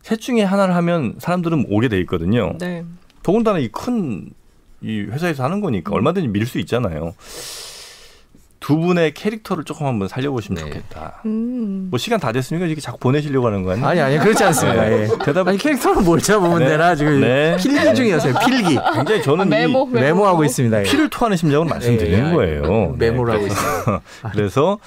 [0.00, 2.56] 셋 중에 하나를 하면 사람들은 오게 돼 있거든요.
[2.58, 2.84] 네.
[3.22, 4.30] 더군다나 이 큰
[4.84, 5.94] 이 회사에서 하는 거니까 음.
[5.94, 7.14] 얼마든지 밀 수 있잖아요.
[8.62, 10.70] 두 분의 캐릭터를 조금 한번 살려보시면 네.
[10.70, 11.20] 좋겠다.
[11.26, 11.88] 음.
[11.90, 12.66] 뭐 시간 다 됐습니까?
[12.66, 13.86] 이렇게 자꾸 보내시려고 하는 거 아니에요?
[13.86, 14.84] 아니 아니 그렇지 않습니다.
[14.88, 15.02] 네.
[15.02, 15.08] 예.
[15.24, 16.68] 대답 아니 캐릭터는 뭘 잡으면 네.
[16.68, 17.56] 되나 지금 네.
[17.60, 18.34] 필기 중이었어요.
[18.46, 20.06] 필기 굉장히 저는 아, 메모, 이 메모.
[20.06, 20.78] 메모 하고 있습니다.
[20.78, 20.82] 예.
[20.84, 22.62] 피를 토하는 심정을 말씀드리는 예, 거예요.
[22.62, 23.10] 네.
[23.10, 24.00] 메모를 하고 있어요.
[24.30, 24.78] 그래서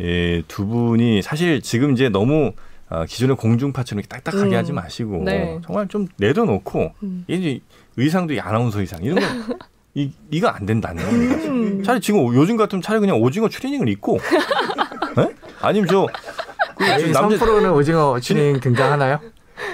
[0.00, 0.04] 예.
[0.04, 2.52] 예, 두 분이 사실 지금 이제 너무
[2.88, 4.58] 어, 기존의 공중파처럼 이렇게 딱딱하게 음.
[4.58, 5.60] 하지 마시고 네.
[5.64, 7.24] 정말 좀 내려놓고 음.
[7.28, 7.60] 이제
[7.96, 9.26] 의상도 이 아나운서 의상 이런 거
[9.94, 11.34] 이, 이거 안 된다는 겁니다.
[11.48, 11.82] 음.
[11.84, 14.18] 차라리 지금 요즘 같으면 차라리 그냥 오징어 추리닝을 입고
[15.18, 15.28] 예?
[15.60, 16.06] 아니면 저
[16.76, 19.20] 그, 남자 3프로는 오징어 추리닝 등장하나요?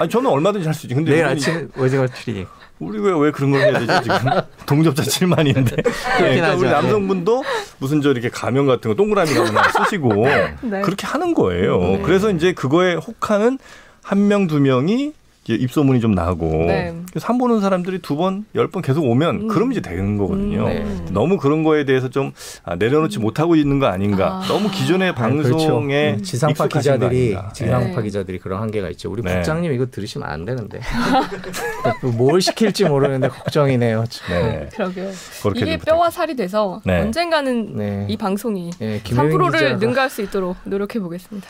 [0.00, 0.94] 아니 저는 얼마든지 할 수 있지.
[0.94, 2.46] 근데 내일 아침 오징어 추리닝.
[2.79, 4.16] 우리 왜, 왜 그런 걸 해야 되죠 지금
[4.66, 5.83] 동접자 7만인데
[6.18, 6.61] 그러니까 하죠.
[6.61, 7.42] 우리 남성분도
[7.79, 10.12] 무슨 저 이렇게 가면 같은 거 동그라미 가면 쓰시고
[10.62, 10.81] 네.
[10.83, 12.02] 그렇게 하는 거예요 네.
[12.05, 13.59] 그래서 이제 그거에 혹하는
[14.02, 15.12] 한 명 두 명이
[15.54, 16.94] 입소문이 좀 나고 네.
[17.16, 19.48] 산 보는 사람들이 두 번, 열 번 계속 오면 음.
[19.48, 20.66] 그럼 이제 되는 거거든요.
[20.66, 21.06] 음.
[21.12, 22.32] 너무 그런 거에 대해서 좀
[22.64, 24.40] 아, 내려놓지 못하고 있는 거 아닌가.
[24.42, 24.46] 아.
[24.48, 25.56] 너무 기존의 아니, 그렇죠.
[25.56, 27.52] 방송에 음, 지상파 기자들이 아닌가.
[27.54, 28.02] 지상파 네.
[28.02, 29.11] 기자들이 그런 한계가 있죠.
[29.11, 29.35] 우리 네.
[29.35, 30.80] 국장님 이거 들으시면 안 되는데
[32.16, 34.04] 뭘 시킬지 모르는데 걱정이네요.
[34.28, 34.68] 네.
[34.72, 35.11] 그러게요.
[35.42, 37.00] 그렇게 이게 좀 뼈와 살이 돼서 네.
[37.00, 38.06] 언젠가는 네.
[38.09, 41.48] 이 방송이 네, 김혜민 3%를 기자가 능가할 수 있도록 노력해 보겠습니다.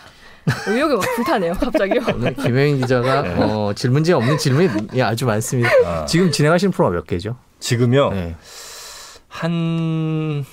[0.69, 2.01] 의욕이 막 불타네요, 갑자기요.
[2.15, 3.35] 오늘 김혜민 기자가 네.
[3.43, 5.71] 어, 질문지 없는 질문이 아주 많습니다.
[5.85, 7.37] 아, 지금 진행하시는 프로가 몇 개죠?
[7.59, 8.37] 지금요 네.
[9.29, 10.45] 한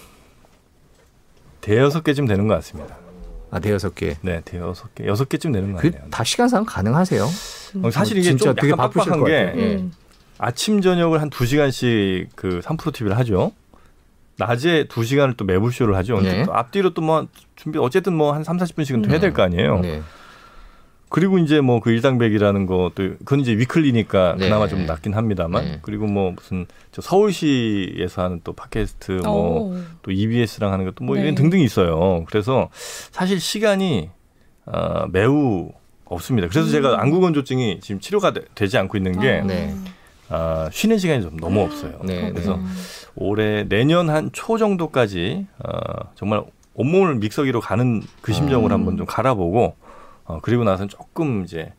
[1.61, 2.97] 대여섯 개쯤 되는 것 같습니다.
[3.51, 4.17] 아 대여섯 개.
[4.21, 6.09] 네, 대여섯 개, 여섯 개쯤 되는 것그 같네요.
[6.09, 7.23] 다 시간상 가능하세요?
[7.83, 9.61] 어, 사실 이게 진짜 좀 되게 약간 바쁘실 빡빡한 것게 같아요.
[9.61, 9.75] 예.
[9.75, 9.93] 음.
[10.39, 13.51] 아침 저녁을 한 두 시간씩 그 3프로 TV를 하죠.
[14.37, 16.19] 낮에 두 시간을 또 매불 쇼를 하죠.
[16.21, 16.43] 네.
[16.43, 19.79] 또 앞뒤로 또 뭐 준비 어쨌든 뭐한 3, 40분씩은 또 해야 될 거 아니에요.
[19.81, 20.01] 네.
[21.09, 24.45] 그리고 이제 뭐 그 일당백이라는 것도 그건 이제 위클리니까 네.
[24.45, 25.79] 그나마 좀 낫긴 합니다만 네.
[25.83, 29.77] 그리고 뭐 무슨 저 서울시에서 하는 또 팟캐스트 뭐 오.
[30.01, 31.21] 또 EBS랑 하는 것도 뭐 네.
[31.21, 32.25] 이런 등등이 있어요.
[32.27, 32.69] 그래서
[33.11, 34.09] 사실 시간이
[34.65, 35.71] 어, 매우
[36.05, 36.47] 없습니다.
[36.47, 36.71] 그래서 음.
[36.71, 39.45] 제가 안구건조증이 지금 치료가 되, 지 않고 있는 게 아.
[39.45, 39.75] 네.
[40.29, 41.99] 아, 쉬는 시간이 좀 너무 없어요.
[42.05, 42.65] 네, 그래서 음.
[43.15, 48.73] 올해 내년 한 초 정도까지 어, 정말 온몸을 믹서기로 가는 그 심정을 음.
[48.73, 49.75] 한번 좀 갈아보고
[50.25, 51.71] 어, 그리고 나서는 조금 이제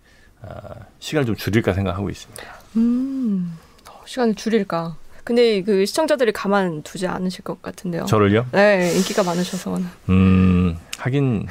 [0.43, 2.43] 아, 시간을 좀 줄일까 생각하고 있습니다.
[2.77, 3.57] 음.
[3.91, 4.97] 어, 시간을 줄일까.
[5.25, 8.05] 근데 그 시청자들이 가만 두지 않으실 것 같은데요.
[8.05, 8.47] 저를요?
[8.53, 9.79] 네, 인기가 많으셔서.
[10.11, 11.47] 음, 하긴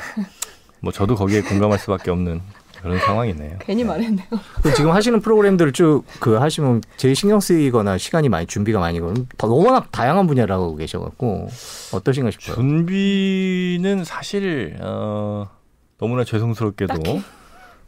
[0.79, 2.39] 뭐 저도 거기에 공감할 수밖에 없는
[2.83, 3.59] 그런 상황이네요.
[3.61, 4.27] 괜히 말했네요.
[4.61, 9.47] 그 지금 하시는 프로그램들을 쭉그 하시면 제일 신경 쓰이거나 시간이 많이 준비가 많이 걸리면 더
[9.47, 11.47] 워낙 다양한 분야를 하고 계셔갖고
[11.93, 12.55] 어떠신가 싶어요.
[12.55, 15.49] 준비는 사실 어,
[15.97, 17.21] 너무나 죄송스럽게도?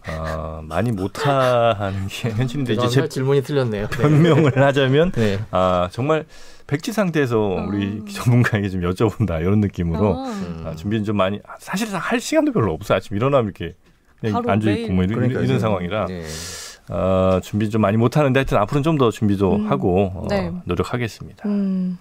[0.08, 3.10] 어, 많이 못하는 게 현실인데 이제 제.
[3.10, 3.88] 질문이 틀렸네요.
[3.88, 3.97] 네.
[3.97, 5.39] 변명을 하자면 네.
[5.51, 6.25] 아 정말
[6.67, 8.12] 백지 상태에서 우리 아.
[8.12, 10.29] 전문가에게 좀 여쭤본다 이런 느낌으로 아.
[10.29, 10.63] 음.
[10.65, 13.75] 아, 준비는 좀 많이 아, 사실상 할 시간도 별로 없어 아침 일어나면 이렇게
[14.21, 14.36] 매일.
[14.36, 15.43] 있고 뭐 이런, 그러니까요.
[15.43, 16.23] 이런 상황이라 네.
[16.89, 19.71] 어, 준비 좀 많이 못 하는데 하여튼 앞으로는 좀 더 준비도 음.
[19.71, 20.51] 하고 어, 네.
[20.65, 21.47] 노력하겠습니다.
[21.49, 21.97] 음.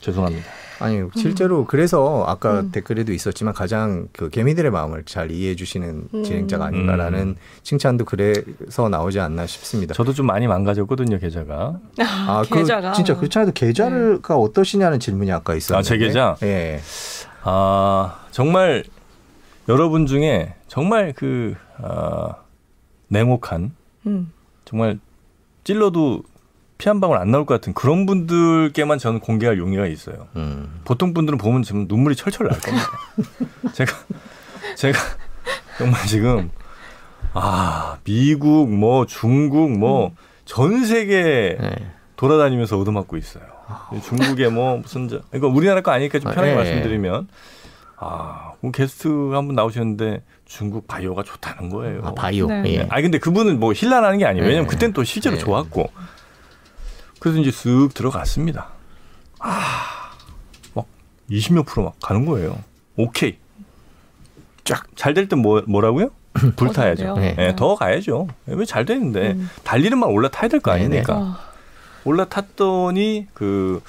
[0.00, 0.46] 죄송합니다.
[0.78, 2.70] 아니 실제로 그래서 아까 음.
[2.70, 6.22] 댓글에도 있었지만 가장 그 개미들의 마음을 잘 이해해 주시는 음.
[6.22, 7.36] 진행자가 아닌가라는 음.
[7.62, 9.94] 칭찬도 그래서 나오지 않나 싶습니다.
[9.94, 11.78] 저도 좀 많이 망가졌거든요 계좌가.
[12.00, 12.92] 아, 그 계좌가.
[12.92, 15.78] 진짜 그렇지 않아도 계좌가 어떠시냐는 질문이 아까 있었는데.
[15.78, 16.36] 아, 제 계좌?
[16.42, 16.80] 예.
[17.42, 18.84] 아 정말
[19.68, 22.36] 여러분 중에 정말 그 아,
[23.08, 23.74] 냉혹한
[24.06, 24.32] 음.
[24.64, 24.98] 정말
[25.64, 26.22] 찔러도
[26.78, 30.28] 피 한 방울 안 나올 것 같은 그런 분들께만 저는 공개할 용의가 있어요.
[30.36, 30.80] 음.
[30.84, 32.86] 보통 분들은 보면 지금 눈물이 철철 날 겁니다.
[33.72, 33.92] 제가
[34.76, 34.98] 제가
[35.78, 36.50] 정말 지금
[37.32, 40.12] 아 미국 뭐 중국 뭐
[40.46, 41.90] 전 세계 네.
[42.14, 43.42] 돌아다니면서 얻어맞고 있어요.
[44.04, 46.56] 중국에 뭐 무슨 저 이거 우리나라 거 아니니까 좀 편하게 아, 예.
[46.56, 47.28] 말씀드리면
[47.98, 52.02] 아 오늘 게스트 한 분 나오셨는데 중국 바이오가 좋다는 거예요.
[52.04, 52.46] 아 바이오.
[52.46, 52.62] 네.
[52.74, 52.86] 예.
[52.90, 54.44] 아니 근데 그분은 뭐 힐난하는 게 아니에요.
[54.44, 54.74] 왜냐면 네.
[54.74, 55.42] 그땐 또 실제로 네.
[55.42, 55.90] 좋았고.
[57.20, 58.68] 그래서 이제 쓱 들어갔습니다.
[59.40, 60.12] 아,
[60.74, 60.86] 막
[61.30, 62.58] 20몇 프로 막 가는 거예요.
[62.96, 63.38] 오케이.
[64.64, 66.10] 쫙 잘될땐 뭐, 뭐라고요?
[66.56, 67.04] 불타야죠.
[67.06, 67.34] 더 네.
[67.38, 68.28] 예, 더 가야죠.
[68.46, 69.48] 왜 잘 되는데 음.
[69.64, 71.14] 달리는만 올라타야 될거 네, 아닙니까?
[71.14, 71.40] 아,
[72.04, 73.80] 올라탔더니 그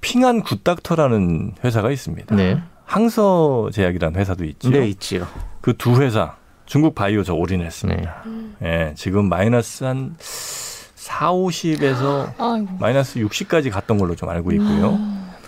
[0.00, 2.34] 핑한 굿닥터라는 회사가 있습니다.
[2.36, 2.62] 네.
[2.84, 4.70] 항서 제약이라는 회사도 있죠.
[4.70, 5.26] 네 있지요.
[5.60, 8.24] 그 두 회사 중국 바이오 저 올인했습니다.
[8.60, 8.88] 네.
[8.88, 12.68] 예, 지금 마이너스 한 4, 50에서 아이고.
[12.78, 14.98] 마이너스 60까지 갔던 걸로 좀 알고 있고요.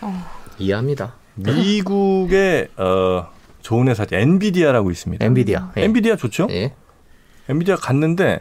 [0.02, 0.26] 어.
[0.58, 1.14] 이해합니다.
[1.34, 3.28] 미국의 어,
[3.62, 5.24] 좋은 회사 엔비디아라고 있습니다.
[5.24, 5.72] 엔비디아.
[5.78, 5.84] 예.
[5.84, 6.46] 엔비디아 좋죠?
[6.50, 6.74] 예.
[7.48, 8.40] 엔비디아 갔는데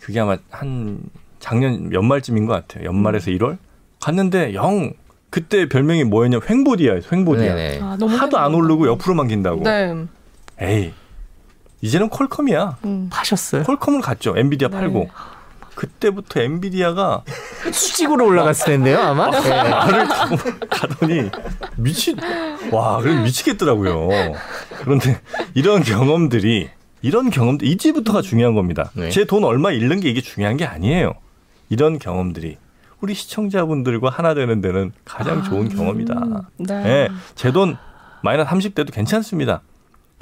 [0.00, 1.00] 그게 아마 한
[1.38, 2.84] 작년 연말쯤인 것 같아요.
[2.86, 3.58] 연말에서 1월
[4.00, 4.92] 갔는데 영
[5.36, 6.40] 그때 별명이 뭐였냐?
[6.48, 7.02] 횡보디아예요.
[7.12, 7.54] 횡보디아.
[7.54, 7.80] 네네.
[7.82, 8.54] 아, 너무 하도 안.
[8.54, 9.64] 오르고 옆으로만 긴다고.
[9.64, 9.94] 네.
[10.58, 10.94] 에이
[11.82, 12.78] 이제는 퀄컴이야.
[12.86, 13.10] 음.
[13.12, 13.64] 파셨어요?
[13.64, 14.32] 퀄컴을 갔죠.
[14.34, 14.74] 엔비디아 네.
[14.78, 15.10] 팔고
[15.74, 17.22] 그때부터 엔비디아가
[17.70, 19.26] 수직으로 올라갔을 텐데요 아마.
[19.44, 19.50] 예.
[19.70, 20.36] 말을 타고
[20.70, 21.30] 가더니
[21.76, 22.16] 미치
[22.72, 24.08] 와 그래 미치겠더라고요.
[24.78, 25.20] 그런데
[25.52, 26.70] 이런 경험들이
[27.02, 28.90] 이런 경험들 이제부터가 중요한 겁니다.
[28.94, 29.10] 네.
[29.10, 31.12] 제돈 얼마 잃는 게 이게 중요한 게 아니에요.
[31.68, 32.56] 이런 경험들이
[33.00, 36.14] 우리 시청자분들과 하나 되는 데는 가장 좋은 경험이다.
[36.14, 36.40] 음.
[36.58, 36.74] 네.
[36.86, 37.76] 예, 제돈
[38.22, 39.60] 마이너스 30대도 괜찮습니다.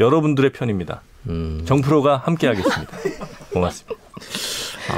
[0.01, 1.01] 여러분들의 편입니다.
[1.29, 1.63] 음.
[1.65, 2.93] 정프로가 함께 하겠습니다.
[3.53, 4.01] 고맙습니다.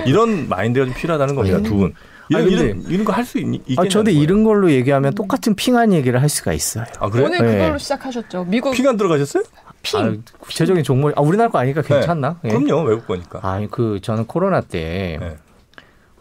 [0.06, 1.60] 이런 마인드가 좀 필요하다는 겁니다.
[1.60, 1.94] 두 분.
[2.28, 3.62] 이런, 아니, 근데- 이런, 이런 거 할 수 있니?
[3.76, 6.84] 아, 저도 이런 걸로 얘기하면 똑같은 핑한 얘기를 할 수가 있어요.
[6.98, 7.24] 아 그래?
[7.24, 7.52] 오늘 네.
[7.58, 8.46] 그걸로 시작하셨죠.
[8.48, 9.44] 미국 피가 안 들어가셨어요?
[9.82, 10.00] 핑.
[10.00, 12.40] 아, 구체적인 종목 아 우리나라 거 아니니까 괜찮나?
[12.44, 12.48] 예.
[12.48, 13.38] 그럼요 외국 거니까.
[13.48, 15.36] 아니 그 저는 코로나 때 네.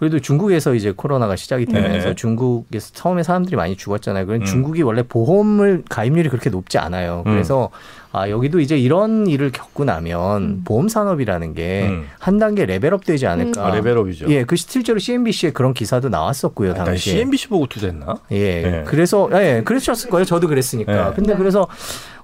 [0.06, 2.16] 그래도 중국에서 이제 코로나가 시작이 되면서 네.
[2.16, 4.28] 중국에서 처음에 사람들이 많이 죽었잖아요.
[4.28, 4.45] 그럼 음.
[4.45, 7.24] 중국이 원래 보험을 가입률이 그렇게 높지 않아요.
[7.26, 7.32] 음.
[7.32, 7.72] 그래서
[8.12, 10.62] 아 여기도 이제 이런 일을 겪고 나면 음.
[10.64, 12.06] 보험 산업이라는 게 음.
[12.20, 13.66] 한 단계 레벨업 되지 않을까.
[13.66, 14.28] 아, 레벨업이죠.
[14.30, 17.14] 예, 그 실제로 CNBC에 그런 기사도 나왔었고요, 아, 난 당시에.
[17.14, 18.18] CNBC 보고 투자했나?
[18.30, 18.62] 예.
[18.62, 18.84] 네.
[18.86, 20.24] 그래서 예, 그러셨을 거예요.
[20.26, 21.10] 저도 그랬으니까.
[21.10, 21.16] 네.
[21.16, 21.38] 근데 네.
[21.39, 21.68] 그래서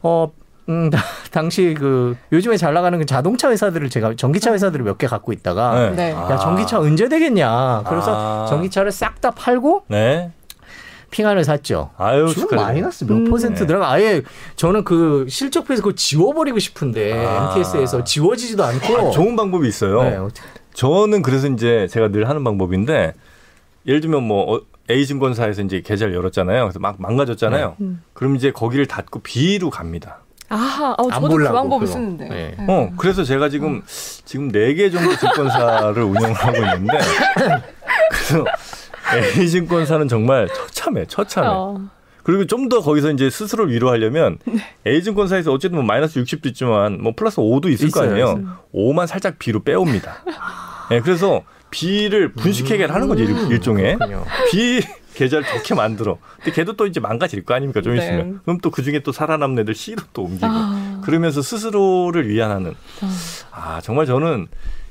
[0.04, 0.32] 어
[0.72, 0.90] 음,
[1.32, 5.92] 당시 그 요즘에 잘 나가는 그 자동차 회사들을 제가 전기차 회사들을 몇 개 갖고 있다가
[5.92, 6.12] 네.
[6.12, 7.84] 야 전기차 언제 되겠냐.
[7.88, 8.46] 그래서 아.
[8.48, 10.32] 전기차를 싹 다 팔고 네.
[11.12, 11.92] 핑안을 샀죠.
[11.98, 12.68] 아유 지금 축하드립니다.
[12.72, 13.30] 마이너스 몇 음.
[13.30, 13.68] 퍼센트 네.
[13.68, 13.92] 들어가.
[13.92, 14.22] 아예
[14.56, 17.54] 저는 그 실적표에서 그거 지워버리고 싶은데 아.
[17.56, 18.98] MTS에서 지워지지도 않고.
[18.98, 20.04] 아, 좋은 방법이 있어요.
[20.04, 20.18] 네,
[20.74, 23.14] 저는 그래서 이제 제가 늘 하는 방법인데
[23.86, 26.64] 예를 들면 뭐 어, A 증권사에서 이제 계좌를 열었잖아요.
[26.64, 27.76] 그래서 막 망가졌잖아요.
[27.82, 28.02] 음.
[28.14, 30.20] 그럼 이제 거기를 닫고 B로 갑니다.
[30.54, 31.98] 아, 어, 안 저도 그 방법을 그거.
[31.98, 32.28] 쓰는데.
[32.30, 32.56] 네.
[32.60, 32.66] 네.
[32.68, 33.82] 어, 그래서 제가 지금
[34.26, 36.98] 지금 네개 정도 증권사를 운영을 하고 있는데
[38.12, 38.46] 그래서
[39.40, 41.48] A 증권사는 정말 처참해, 처참해.
[41.50, 41.80] 어.
[42.24, 44.38] 그리고 좀 더 거기서 이제 스스로를 위로하려면
[44.86, 48.26] A 증권사에서 어쨌든 뭐 마이너스 60도 있지만 뭐 플러스 5도 있을 거 있어요, 아니에요.
[48.40, 48.58] 있어요.
[48.74, 50.24] 5만 살짝 B로 빼옵니다.
[50.92, 51.42] 예, 그래서
[51.72, 54.24] B를 분식회계를 하는 거지 일- 일종의 그렇군요.
[54.52, 54.82] B
[55.14, 56.18] 계좌를 좋게 만들어.
[56.38, 58.04] 근데 걔도 또 이제 망가질 거 아닙니까 좀 네.
[58.04, 58.40] 있으면.
[58.44, 60.46] 그럼 또 그 중에 또 살아남는 애들 C로 또 옮기고.
[60.50, 61.02] 아.
[61.04, 62.74] 그러면서 스스로를 위안하는.
[63.52, 64.48] 아 정말 저는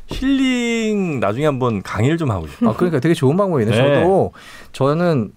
[0.08, 2.70] 힐링 나중에 한번 강의를 좀 하고 싶어요.
[2.70, 3.70] 아, 그러니까 되게 좋은 방법이네.
[3.70, 3.76] 네.
[3.76, 4.32] 저도
[4.72, 5.32] 저는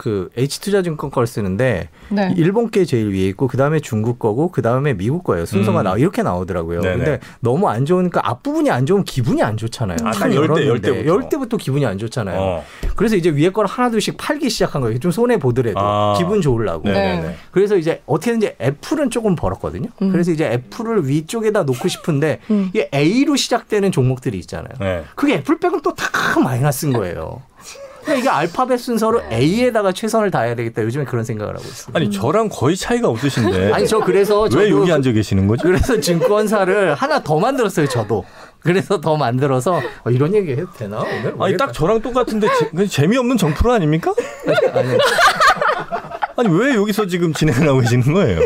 [0.00, 2.32] 그 H투자증권 걸 쓰는데 네.
[2.38, 5.44] 일본 게 제일 위에 있고 그 다음에 중국 거고 그 다음에 미국 거예요.
[5.44, 5.84] 순서가 음.
[5.84, 6.80] 나 이렇게 나오더라고요.
[6.80, 6.96] 네네.
[6.96, 9.98] 근데 너무 안 좋으니까 앞부분이 안 좋으면 기분이 안 좋잖아요.
[10.02, 11.06] 아, 참딱열 때, 열 열었는데 때부터.
[11.06, 12.40] 열 때부터 기분이 안 좋잖아요.
[12.40, 12.64] 어.
[12.96, 14.98] 그래서 이제 위에 거를 하나 둘씩 팔기 시작한 거예요.
[15.00, 16.14] 좀 손해 보더라도 아.
[16.16, 16.88] 기분 좋으려고.
[16.88, 17.20] 네네네.
[17.28, 17.36] 네.
[17.50, 19.90] 그래서 이제 어떻게든지 애플은 조금 벌었거든요.
[20.00, 20.12] 음.
[20.12, 22.70] 그래서 이제 애플을 위쪽에다 놓고 싶은데 음.
[22.72, 24.72] 이게 A로 시작되는 종목들이 있잖아요.
[24.80, 25.04] 네.
[25.14, 27.42] 그게 애플 빼고는 또 다 마이너스인 거예요.
[28.02, 30.82] 그러니까 이게 알파벳 순서로 A에다가 최선을 다해야 되겠다.
[30.82, 31.92] 요즘에 그런 생각을 하고 있어요.
[31.94, 35.64] 아니 저랑 거의 차이가 없으신데 아니 저 그래서 왜 여기 그- 앉아 계시는 거죠?
[35.64, 37.86] 그래서 증권사를 하나 더 만들었어요.
[37.88, 38.24] 저도.
[38.60, 41.34] 그래서 더 만들어서 어, 이런 얘기 해도 되나 오늘?
[41.40, 44.12] 아니 딱 저랑 똑같은데 제- 그 재미없는 정프로 아닙니까?
[44.74, 44.98] 아니,
[46.36, 48.40] 아니 왜 여기서 지금 진행을 하고 계시는 거예요?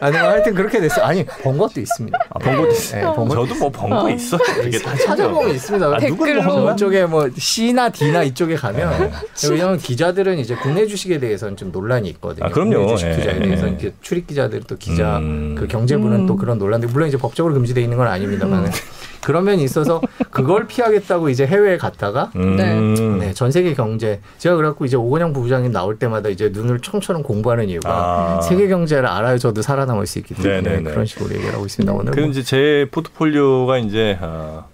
[0.00, 1.04] 아니 뭐 하여튼 그렇게 됐어요.
[1.04, 2.18] 아니 번 것도 있습니다.
[2.30, 3.10] 아, 번 것도 있어요.
[3.10, 4.38] 네, 번 것- 저도 뭐 번거 있어.
[4.66, 5.86] 이게 다 찾아보면 있습니다.
[5.86, 6.42] 아, 댓글로.
[6.42, 9.10] 저쪽에 뭐 C나 D나 이쪽에 가면
[9.50, 12.46] 왜냐하면 기자들은 이제 국내 주식에 대해서는 좀 논란이 있거든요.
[12.46, 12.70] 아, 그럼요.
[12.78, 13.40] 국내 주식 예, 투자에 예.
[13.40, 15.54] 대해서 이렇게 출입 기자들 또 기자 음.
[15.58, 16.38] 그 경제부는 또 음.
[16.38, 18.70] 그런 논란들 물론 이제 법적으로 금지돼 있는 건 아닙니다만
[19.24, 23.18] 그런 면이 있어서 그걸 피하겠다고 이제 해외에 갔다가 음.
[23.18, 27.68] 네, 전 세계 경제 제가 그래갖고 이제 오건영 부부장님 나올 때마다 이제 눈을 총처럼 공부하는
[27.68, 27.90] 이유가
[28.38, 28.40] 아.
[28.42, 30.90] 세계 경제를 알아야 저도 살아 남을 수 있기 때문에 네네네.
[30.90, 31.92] 그런 식으로 얘기를 하고 있습니다.
[31.92, 32.30] 오늘 그럼 뭐.
[32.32, 34.64] 이제 제 포트폴리오가 이제 아,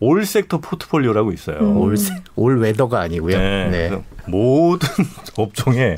[0.00, 1.58] all sector 포트폴리오라고 있어요.
[1.58, 1.76] 음.
[1.78, 3.36] all, se- all weather가 아니고요.
[3.36, 3.68] 네.
[3.90, 4.02] 네.
[4.26, 4.88] 모든
[5.36, 5.96] 업종에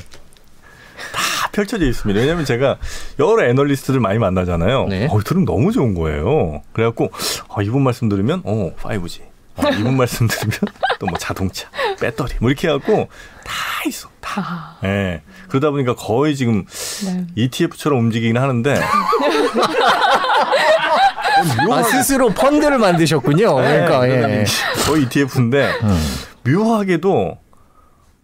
[1.13, 2.19] 다 펼쳐져 있습니다.
[2.19, 2.77] 왜냐하면 제가
[3.19, 4.87] 여러 애널리스트들 많이 만나잖아요.
[4.87, 5.07] 네.
[5.09, 6.61] 어, 들으면 너무 좋은 거예요.
[6.73, 7.11] 그래갖고
[7.49, 9.21] 어, 이분 말씀 들으면 어 5G.
[9.57, 10.59] 어, 이분 말씀 들으면
[10.99, 11.67] 또 뭐 자동차,
[11.99, 13.09] 배터리 뭐 이렇게 해갖고
[13.43, 13.53] 다
[13.87, 14.07] 있어.
[14.21, 14.77] 다.
[14.81, 15.21] 아, 예.
[15.49, 16.63] 그러다 보니까 거의 지금
[17.05, 17.25] 네.
[17.35, 18.79] ETF처럼 움직이긴 하는데
[21.71, 23.55] 아 스스로 펀드를 만드셨군요.
[23.55, 24.45] 그러니까 네, 예.
[24.85, 26.01] 거의 ETF인데 음.
[26.45, 27.37] 묘하게도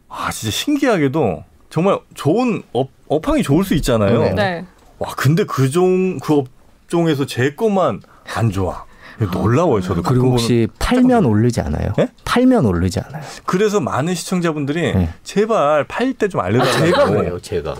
[0.09, 4.19] 아 진짜 신기하게도 정말 좋은 업, 업황이 좋을 수 있잖아요.
[4.21, 4.34] 네.
[4.34, 4.65] 네.
[4.99, 6.43] 와 근데 그종 그
[6.86, 8.01] 업종에서 제 것만
[8.36, 8.86] 안 좋아.
[9.26, 10.01] 놀라워요 저도.
[10.03, 10.32] 그리고.
[10.32, 11.93] 혹시 팔면 오르지 않아요?
[11.97, 12.07] 네?
[12.26, 13.24] 팔면 오르지 않아요?
[13.45, 15.09] 그래서 많은 시청자분들이 네.
[15.24, 16.86] 제발 팔 때 좀 알려달라고.
[16.86, 17.76] 제가 그래요, 제가.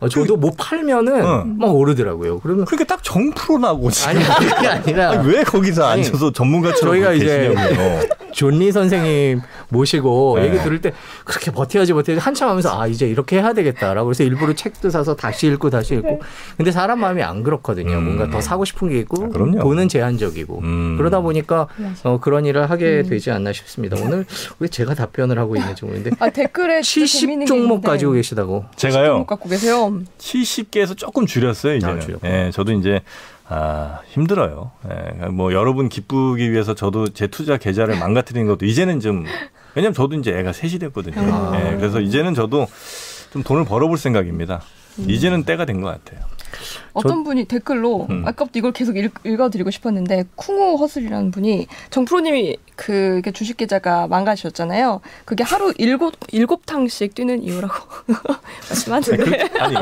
[0.00, 1.56] 어, 저도 뭐 팔면은 응.
[1.58, 2.38] 막 오르더라고요.
[2.38, 3.90] 그러면 그러니까 딱 정프로 나고.
[4.06, 7.52] 아니 그게 아니라 아니, 왜 거기서 아니, 앉아서 전문가처럼 저희가 이제.
[8.32, 10.46] 존리 선생님 모시고 네.
[10.46, 10.92] 얘기 들을 때
[11.24, 15.46] 그렇게 버텨야지 버텨야지 한참 하면서 아 이제 이렇게 해야 되겠다라고 그래서 일부러 책도 사서 다시
[15.48, 16.20] 읽고 다시 읽고
[16.56, 17.96] 근데 사람 마음이 안 그렇거든요.
[17.98, 18.04] 음.
[18.04, 19.60] 뭔가 더 사고 싶은 게 있고 아, 그럼요.
[19.60, 20.96] 돈은 제한적이고 음.
[20.96, 21.66] 그러다 보니까.
[22.04, 23.08] 어, 그런 일을 하게 음.
[23.08, 23.96] 되지 않나 싶습니다.
[24.00, 24.24] 오늘
[24.58, 27.82] 왜 제가 답변을 하고 있는지 모르겠는데 아 댓글에 진짜 70 재밌는 게 종목.
[27.82, 28.64] 가지고 계시다고.
[28.76, 29.24] 제가요.
[29.26, 30.00] 갖고 계세요.
[30.18, 32.18] 70개에서 조금 줄였어요 이제는.
[32.22, 32.28] 아.
[32.28, 33.00] 예, 저도 이제
[33.48, 34.72] 아 힘들어요.
[34.90, 39.24] 예, 뭐 여러분 기쁘기 위해서 저도 제 투자 계좌를 망가뜨리는 것도 이제는 좀
[39.74, 41.16] 왜냐면 저도 이제 애가 셋이 됐거든요.
[41.32, 41.52] 아.
[41.58, 42.66] 예, 그래서 이제는 저도
[43.32, 44.60] 좀 돈을 벌어볼 생각입니다.
[44.98, 45.08] 음.
[45.08, 46.26] 이제는 때가 된 것 같아요.
[46.98, 48.22] 어떤 분이 댓글로 음.
[48.26, 55.00] 아까부터 이걸 계속 읽, 읽어드리고 싶었는데 쿵우 허슬이라는 분이 정프로님이 그 이렇게 주식 계좌가 망가지셨잖아요.
[55.24, 57.74] 그게 하루 일곱 일곱 탕씩 뛰는 이유라고
[58.70, 59.74] 말씀하는데 아니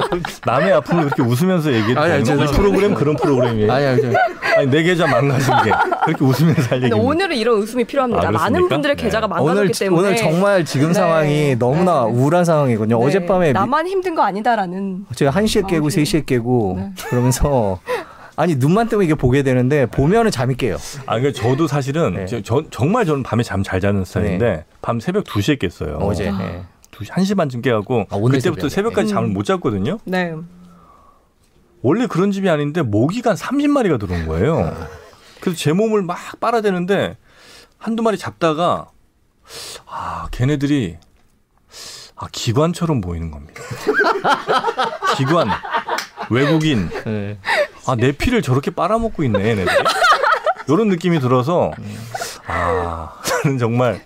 [0.44, 2.22] 남의 아픔을 그렇게 웃으면서 얘기해도 아니, 되는?
[2.22, 2.58] 이 죄송합니다.
[2.62, 3.72] 프로그램 그런 프로그램이에요.
[3.72, 4.08] 아니 아니 저-
[4.56, 5.70] 아니 내 계좌 망가진 게
[6.06, 6.96] 그렇게 웃으면서 할 얘기입니다.
[6.96, 8.28] 오늘은 이런 웃음이 필요합니다.
[8.28, 8.30] 아?
[8.30, 9.02] 많은 분들의 네.
[9.02, 10.94] 계좌가 오늘 망가졌기 때문에 오늘 정말 지금 네.
[10.94, 12.12] 상황이 너무나 네.
[12.12, 12.98] 우울한 상황이거든요.
[12.98, 13.04] 네.
[13.06, 16.90] 어젯밤에 미- 나만 힘든 거 아니다라는 제가 1 시에 깨고 아, 3시에 깨고 네.
[17.10, 17.80] 그러면서
[18.36, 20.76] 아니 눈만 뜨면 이게 보게 되는데 보면은 잠이 깨요.
[21.06, 22.26] 아, 그러니까 저도 사실은 네.
[22.26, 25.96] 저, 저- 정말 저는 밤에 잠 잘 자는 스타일인데 밤 새벽 2시에 깼어요.
[25.98, 26.28] 어제.
[26.28, 26.38] 아.
[26.38, 26.64] 네.
[26.92, 28.68] 2시, 1시 반쯤 깨갖고 아, 그때부터 새벽에.
[28.68, 29.32] 새벽까지 잠을 음.
[29.34, 29.98] 못 잤거든요.
[30.04, 30.34] 네.
[31.82, 34.74] 원래 그런 집이 아닌데 모기가 한 30마리가 들어온 거예요.
[35.40, 37.16] 그래서 제 몸을 막 빨아대는데
[37.78, 38.86] 한두 마리 잡다가
[39.86, 40.96] 아, 걔네들이
[42.16, 43.62] 아, 기관처럼 보이는 겁니다.
[45.16, 45.48] 기관,
[46.30, 47.38] 외국인, 네.
[47.86, 49.76] 아, 내 피를 저렇게 빨아먹고 있네, 얘네들이.
[50.68, 51.70] 이런 느낌이 들어서,
[52.46, 53.12] 아,
[53.44, 54.00] 나는 정말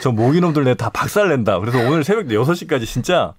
[0.00, 1.58] 저 모기놈들 내가 다 박살낸다.
[1.60, 3.34] 그래서 오늘 새벽 6시까지 진짜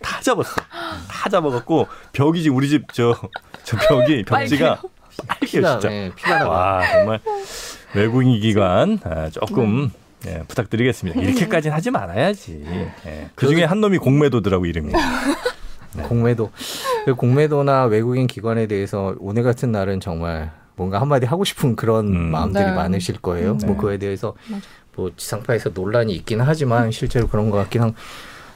[0.00, 0.60] 다 잡았어.
[1.08, 3.16] 다 잡아갖고 벽이 지금 우리 집 저,
[3.64, 4.80] 저 벽이, 벽지가
[5.26, 5.88] 빨개요, 피가 진짜.
[5.88, 6.58] 네, 피가 나와.
[6.76, 7.20] 와, 정말
[7.94, 9.90] 외국인 기관 아, 조금
[10.26, 11.20] 예, 부탁드리겠습니다.
[11.20, 12.64] 이렇게까지는 하지 말아야지.
[13.06, 13.30] 예.
[13.34, 14.92] 그 중에 한 놈이 공매도더라고 이름이.
[16.02, 16.50] 공매도
[17.04, 22.30] 그 공매도나 외국인 기관에 대해서 오늘 같은 날은 정말 뭔가 한마디 하고 싶은 그런 음.
[22.30, 22.72] 마음들이 네.
[22.72, 23.52] 많으실 거예요.
[23.52, 23.58] 음.
[23.66, 23.76] 뭐 네.
[23.76, 24.62] 그에 대해서 맞아.
[24.94, 27.94] 뭐 지상파에서 논란이 있긴 하지만 실제로 그런 것 같긴 한.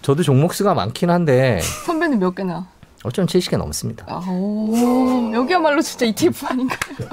[0.02, 2.66] 저도 종목 수가 많긴 한데 선배는 몇 개나?
[3.04, 4.04] 어쩜 70개 넘습니다.
[4.08, 7.08] 아, 오, 여기야말로 진짜 ETF 아닌가요?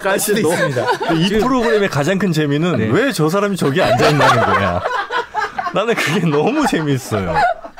[0.00, 1.14] 깔 수도 있습니다.
[1.14, 2.86] 이 프로그램의 가장 큰 재미는 네.
[2.88, 4.80] 왜저 사람이 저기 앉아 있냐는 거야.
[5.74, 7.34] 나는 그게 너무 재미있어요.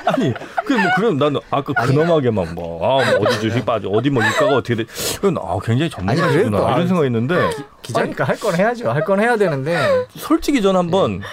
[0.06, 0.32] 아니,
[0.66, 4.74] 그뭐 그럼 나는 아까 근엄하게만 뭐, 아, 뭐 어디 주식 빠져, 어디 뭐 유가가 어떻게
[4.76, 4.84] 돼.
[5.16, 6.58] 그건 아, 굉장히 전문가시구나.
[6.66, 7.50] 아, 이런 생각했는데,
[7.82, 8.90] 기자니까 할 건 해야죠.
[8.90, 11.26] 할 건 해야 되는데 솔직히 전 한번 네.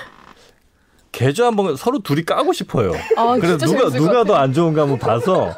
[1.11, 2.93] 계좌 한번 서로 둘이 까고 싶어요.
[3.17, 4.35] 아, 그래서 진짜 누가 재밌을 누가 것 더.
[4.35, 5.53] 안 좋은가 한번 봐서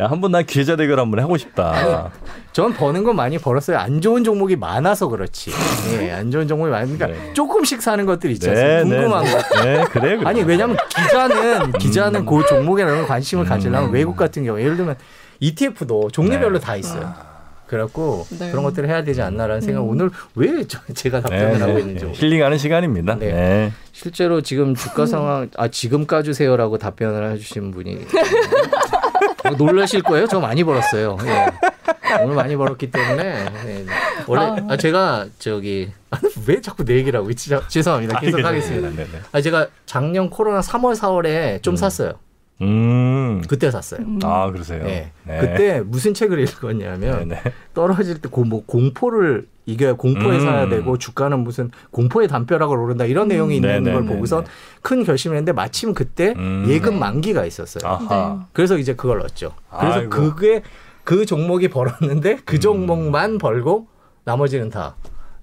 [0.00, 2.10] 야 한번 난 계좌 대결 한번 해보고 싶다.
[2.52, 3.78] 전 버는 건 많이 벌었어요.
[3.78, 5.52] 안 좋은 종목이 많아서 그렇지.
[6.00, 7.32] 예, 안 좋은 종목이 많으니까 네.
[7.34, 8.84] 조금씩 사는 것들이 있잖아요.
[8.84, 9.62] 궁금한 네, 거.
[9.64, 10.28] 네, 그래 그래.
[10.28, 13.48] 아니 왜냐면 기자는 기자는 그 종목에 관심을 음.
[13.48, 14.96] 가지려면 외국 같은 경우 예를 들면
[15.38, 16.64] ETF도 종류별로 네.
[16.64, 17.14] 다 있어요.
[17.66, 18.50] 그래갖고 네.
[18.50, 19.80] 그런 것들을 해야 되지 않나라는 생각.
[19.82, 19.88] 음.
[19.88, 22.04] 오늘 왜 저- 제가 답변을 네, 하고 네, 있는지.
[22.06, 22.12] 네.
[22.12, 23.16] 힐링하는 시간입니다.
[23.18, 23.32] 네.
[23.32, 23.72] 네.
[23.92, 28.06] 실제로 지금 주가 상황 아 지금 까주세요라고 답변을 해주신 분이
[29.58, 30.26] 놀라실 거예요.
[30.26, 31.16] 저 많이 벌었어요.
[31.24, 31.46] 예.
[32.22, 33.84] 오늘 많이 벌었기 때문에 네.
[34.26, 35.90] 원래 아, 제가 저기
[36.46, 37.50] 왜 자꾸 내 얘기를 하고 있지?
[37.50, 38.20] 자- 죄송합니다.
[38.20, 38.88] 계속 하겠습니다.
[38.90, 39.20] 네, 네.
[39.32, 41.76] 아 제가 작년 코로나 3월 4월에 좀 음.
[41.76, 42.12] 샀어요.
[42.62, 43.42] 음.
[43.48, 44.00] 그때 샀어요.
[44.00, 44.18] 음.
[44.22, 44.82] 아 그러세요.
[44.82, 45.12] 네.
[45.24, 45.38] 네.
[45.38, 47.52] 그때 무슨 책을 읽었냐면 네, 네.
[47.74, 50.40] 떨어질 때 뭐 공포를 이게 공포에 음.
[50.40, 54.50] 사야 되고 주가는 무슨 공포의 담벼락을 오른다 이런 내용이 있는 네, 걸 네, 보고선 네,
[54.82, 56.66] 큰 결심을 했는데 마침 그때 음.
[56.68, 57.90] 예금 만기가 있었어요.
[57.90, 58.46] 아하.
[58.52, 59.52] 그래서 이제 그걸 넣었죠.
[59.78, 60.10] 그래서 아이고.
[60.10, 60.62] 그게
[61.04, 62.60] 그 종목이 벌었는데 그 음.
[62.60, 63.88] 종목만 벌고
[64.24, 64.96] 나머지는 다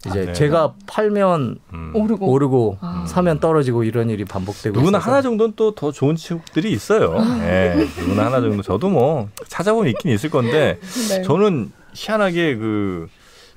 [0.05, 0.33] 이제 아, 네.
[0.33, 1.91] 제가 팔면 음.
[1.95, 2.27] 오르고.
[2.29, 3.05] 오르고 아.
[3.07, 7.13] 사면 떨어지고 이런 일이 반복되고 누구나 있어서 하나 정도는 또 더 좋은 친구들이 있어요.
[7.39, 7.75] 네.
[7.99, 8.61] 누구나 하나 정도.
[8.61, 10.79] 저도 뭐 찾아보면 있긴 있을 건데
[11.09, 11.21] 네.
[11.23, 13.07] 저는 희한하게 그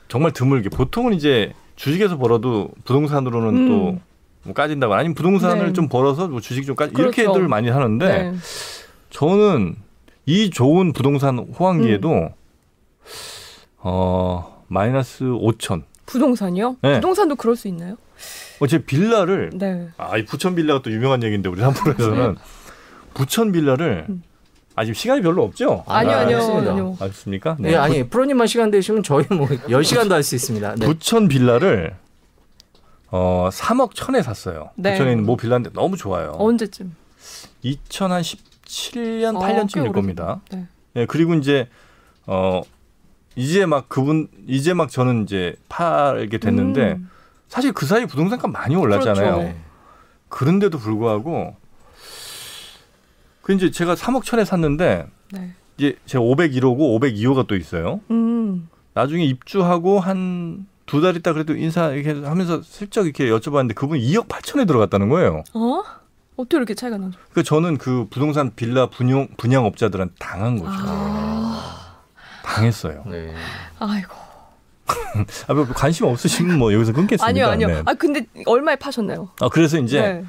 [0.09, 3.69] 정말 드물게 보통은 이제 주식에서 벌어도 부동산으로는 음.
[4.45, 5.73] 또뭐 까진다고 아니면 부동산을 네.
[5.73, 7.21] 좀 벌어서 뭐 주식 좀 까지 그렇죠.
[7.23, 8.35] 이렇게들 많이 하는데 네.
[9.11, 9.75] 저는
[10.27, 12.29] 이 좋은 부동산 호황기에도 음.
[13.79, 15.83] 어 마이너스 5천.
[16.07, 16.77] 부동산이요?
[16.83, 16.95] 네.
[16.95, 17.97] 부동산도 그럴 수 있나요?
[18.61, 19.89] 어, 제 빌라를 네.
[19.99, 22.37] 아, 이 부천 빌라가 또 유명한 얘기인데 우리 삼프로에서는
[23.15, 24.23] 부천 빌라를 음.
[24.75, 25.85] 아 지금 시간이 별로 없죠?
[25.87, 26.39] 아니요, 아, 아니요.
[26.39, 26.97] 아니요.
[27.01, 27.57] 알겠습니까?
[27.59, 30.75] 네, 아니 프로님만 시간 되시면 저희 뭐 10시간도 할 수 있습니다.
[30.77, 30.87] 네.
[30.87, 31.97] 부천 빌라를
[33.11, 34.71] 어 3억 천에 샀어요.
[34.77, 34.93] 네.
[34.93, 36.35] 부천에 있는 모 빌라인데 너무 좋아요.
[36.39, 36.95] 언제쯤?
[37.65, 40.41] 2017년 어, 8년쯤일 꽤 겁니다.
[40.51, 40.67] 네.
[40.95, 41.69] 네, 그리고 이제
[42.27, 42.63] 어
[43.37, 47.11] 이제 막 그분 이제 막 저는 이제 팔게 됐는데 음.
[47.49, 49.37] 사실 그 사이 부동산가 많이 올랐잖아요.
[49.37, 49.55] 그렇죠.
[50.29, 51.55] 그런데도 불구하고
[53.43, 55.53] 그 이제 제가 3억 천에 샀는데 네.
[55.77, 58.01] 이제 제가 501호고 502호가 또 있어요.
[58.11, 58.69] 음.
[58.95, 64.29] 나중에 입주하고 한 두 달 있다 그래도 인사 이렇게 하면서 슬쩍 이렇게 여쭤봤는데 그분 2억
[64.29, 65.43] 8천에 들어갔다는 거예요.
[65.55, 65.83] 어?
[66.37, 67.19] 어떻게 이렇게 차이가 나죠?
[67.33, 70.71] 그 저는 그 부동산 빌라 분양 분양업자들한테 당한 거죠.
[70.73, 71.86] 아.
[72.47, 73.03] 당했어요.
[73.07, 73.35] 네.
[73.79, 74.15] 아이고.
[75.49, 77.27] 아, 뭐 관심 없으시면 뭐 여기서 끊겠습니다.
[77.27, 77.67] 아니요, 아니요.
[77.69, 77.83] 네.
[77.85, 79.31] 아 근데 얼마에 파셨나요?
[79.41, 80.25] 아, 그래서 이제 네.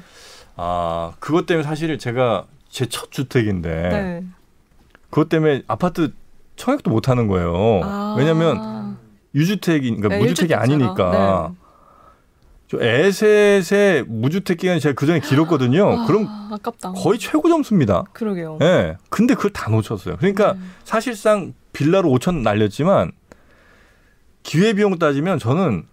[0.56, 4.24] 아 그것 때문에 사실 제가 제 첫 주택인데 네.
[5.10, 6.12] 그것 때문에 아파트
[6.56, 7.80] 청약도 못 하는 거예요.
[7.84, 8.14] 아.
[8.18, 8.98] 왜냐하면
[9.34, 10.54] 유주택이 그러니까 네, 무주택이.
[10.54, 11.50] 아니니까.
[11.52, 11.58] 네.
[12.70, 16.00] 저 에셋의 무주택 기간이 제가 그 전에 길었거든요.
[16.02, 16.92] 아, 그럼 아깝다.
[16.92, 18.04] 거의 최고 점수입니다.
[18.12, 18.58] 그러게요.
[18.60, 18.96] 예.
[19.08, 20.16] 근데 그걸 다 놓쳤어요.
[20.18, 20.58] 그러니까 네.
[20.84, 23.12] 사실상 빌라로 5천 날렸지만
[24.42, 25.86] 기회 비용 따지면 저는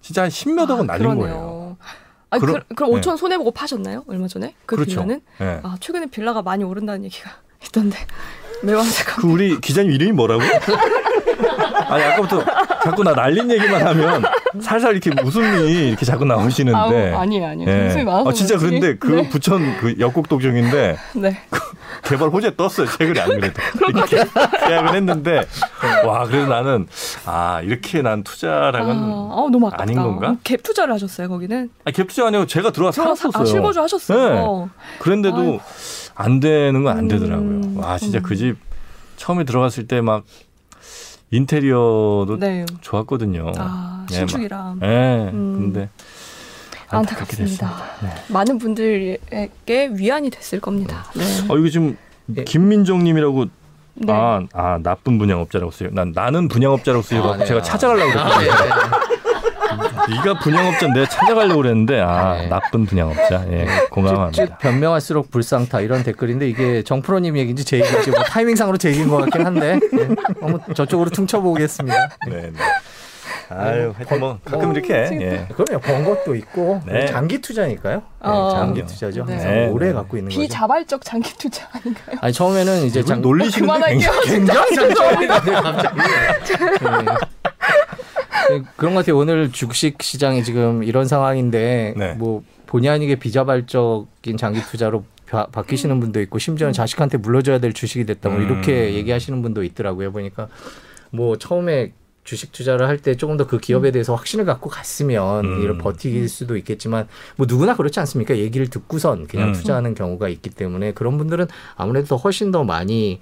[0.00, 1.18] 진짜 한 10몇 억은 날린 그러네요.
[1.24, 1.76] 거예요.
[2.30, 3.00] 아, 그, 그럼- 그럼 네.
[3.00, 4.04] 5천 손해 보고 파셨나요?
[4.06, 4.54] 얼마 전에?
[4.66, 4.90] 그 그렇죠.
[5.02, 5.20] 빌라는?
[5.40, 5.60] 예.
[5.64, 7.30] 아, 최근에 빌라가 많이 오른다는 얘기가
[7.66, 7.98] 있던데.
[8.62, 10.42] 매우 안타깝 그 우리 기자님 이름이 뭐라고?
[11.64, 12.44] 아니 아까부터
[12.84, 14.22] 자꾸 나 날린 얘기만 하면
[14.60, 17.12] 살살 이렇게 웃음이 이렇게 자꾸 나오시는데.
[17.14, 17.70] 아니에요, 아니에요.
[17.70, 17.86] 예.
[17.88, 18.58] 웃음이 많아서 아, 진짜.
[18.58, 19.28] 그런데 그 네.
[19.28, 21.38] 부천 그 역곡 독점인데 네.
[22.04, 22.86] 개발 호재 떴어요.
[22.88, 23.62] 최근에 안 그래도.
[23.88, 24.16] 이렇게
[24.66, 25.42] 계약을 했는데
[26.04, 26.86] 와 그래서 나는
[27.26, 28.96] 아 이렇게 난 아, 투자랑은
[29.52, 29.82] 너무 아깝다.
[29.82, 30.36] 아닌 건가?
[30.42, 31.70] 갭 투자를 하셨어요, 거기는?
[31.84, 33.42] 아, 갭 투자 아니고 제가 들어와 들어가 살았었어요.
[33.42, 34.70] 아, 실거주 하셨어요.
[34.98, 35.60] 그런데도 아이고.
[36.14, 37.48] 안 되는 건 안 되더라고요.
[37.48, 38.22] 음, 와 진짜 음.
[38.22, 38.56] 그집
[39.16, 40.24] 처음에 들어갔을 때 막
[41.32, 42.64] 인테리어도 네.
[42.82, 43.52] 좋았거든요.
[43.56, 44.80] 아, 네, 신축이랑.
[44.82, 45.30] 예.
[45.32, 45.72] 음.
[45.72, 45.88] 근데
[46.88, 47.36] 안타깝게.
[47.36, 47.72] 됐습니다.
[48.02, 48.10] 네.
[48.28, 51.04] 많은 분들에게 위안이 됐을 겁니다.
[51.16, 51.24] 네.
[51.48, 51.96] 어 이거 지금
[52.36, 52.44] 예.
[52.44, 53.46] 김민정님이라고
[53.94, 54.12] 네.
[54.12, 55.88] 아, 아 나쁜 분양업자라고 써요.
[55.92, 57.46] 난 나는 분양업자라고 쓰여 아, 네.
[57.46, 59.11] 제가 찾아가려고 아, 그랬거든요.
[59.76, 60.14] 네, 네.
[60.16, 62.48] 네가 분양업자 내가 찾아가려고 그랬는데 아 네.
[62.48, 63.44] 나쁜 분양업자.
[63.50, 64.58] 예, 쭉 공감합니다.
[64.58, 69.46] 변명할수록 불쌍타 이런 댓글인데 이게 정프로님 얘기인지 제 얘기인지 뭐 타이밍상으로 제 얘기인 것 같긴
[69.46, 70.08] 한데 네.
[70.40, 72.08] 한번 저쪽으로 퉁쳐보겠습니다.
[72.28, 72.52] 네, 네.
[73.48, 75.46] 아유, 하여튼 뭐 가끔 뭐, 이렇게 예.
[75.54, 77.06] 그럼요 번 것도 있고 네.
[77.06, 77.96] 장기 투자니까요.
[77.96, 78.50] 네, 어.
[78.54, 79.24] 장기 투자죠.
[79.26, 79.34] 네.
[79.34, 79.66] 항상 네.
[79.68, 80.40] 오래 갖고 있는 거죠.
[80.40, 82.16] 비자발적 장기 투자 아닌가요?
[82.22, 83.98] 아니 처음에는 이제 장 놀리시는데.
[84.24, 86.00] 굉장히 장점이네 갑자기.
[88.48, 88.58] 네.
[88.58, 89.18] 네, 그런 것 같아요.
[89.18, 92.12] 오늘 주식 시장이 지금 이런 상황인데 네.
[92.14, 98.04] 뭐 본의 아니게 비자발적인 장기 투자로 바, 바뀌시는 분도 있고 심지어는 자식한테 물려줘야 될 주식이
[98.06, 98.94] 됐다 뭐 이렇게 음.
[98.94, 100.12] 얘기하시는 분도 있더라고요.
[100.12, 100.48] 보니까
[101.10, 101.92] 뭐 처음에
[102.24, 105.62] 주식 투자를 할 때 조금 더 그 기업에 대해서 확신을 갖고 갔으면 음.
[105.62, 108.36] 이를 버티길 수도 있겠지만 뭐 누구나 그렇지 않습니까?
[108.36, 109.52] 얘기를 듣고선 그냥 음.
[109.54, 113.18] 투자하는 경우가 있기 때문에 그런 분들은 아무래도 더 훨씬 더 많이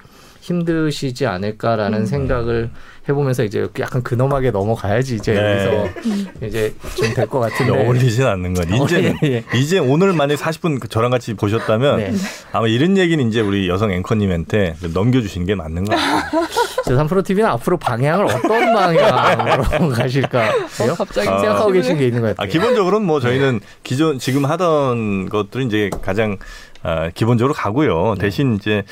[0.51, 2.07] 힘드시지 않을까라는 음.
[2.07, 2.71] 생각을
[3.09, 5.65] 해보면서 이제 약간 근엄하게 넘어가야지 이제 네.
[5.65, 9.59] 여기서 이제 좀 될 것 같은데 어울리진 않는 건 이제는 예, 예.
[9.59, 12.13] 이제 오늘 만에 40분 저랑 같이 보셨다면 네.
[12.53, 16.43] 아마 이런 얘기는 이제 우리 여성 앵커님한테 넘겨주시는 게 맞는 것 같아요.
[16.85, 21.39] 저 3프로 TV는 앞으로 방향을 어떤 방향으로 가실까 어, 갑자기 아.
[21.39, 22.51] 생각하고 계신 게 있는 것 아, 같아요.
[22.51, 26.37] 기본적으로는 뭐 저희는 기존 지금 하던 것들은 이제 가장
[26.83, 28.15] 아, 기본적으로 가고요.
[28.19, 28.83] 대신 이제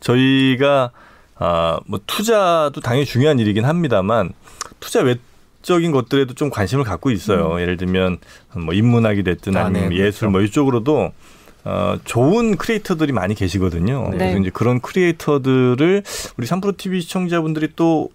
[0.00, 0.90] 저희가
[1.38, 4.32] 아, 뭐 투자도 당연히 중요한 일이긴 합니다만
[4.80, 5.16] 투자 외
[5.62, 7.60] 적인 것들에도 좀 관심을 갖고 있어요.
[7.60, 8.18] 예를 들면
[8.54, 10.30] 뭐 인문학이 됐든 아, 아니면 네, 예술 그렇죠.
[10.30, 11.12] 뭐 이쪽으로도
[11.64, 14.10] 어, 좋은 크리에이터들이 많이 계시거든요.
[14.12, 14.18] 네.
[14.18, 16.04] 그래서 이제 그런 크리에이터들을
[16.36, 18.10] 우리 3프로 TV 시청자분들이 또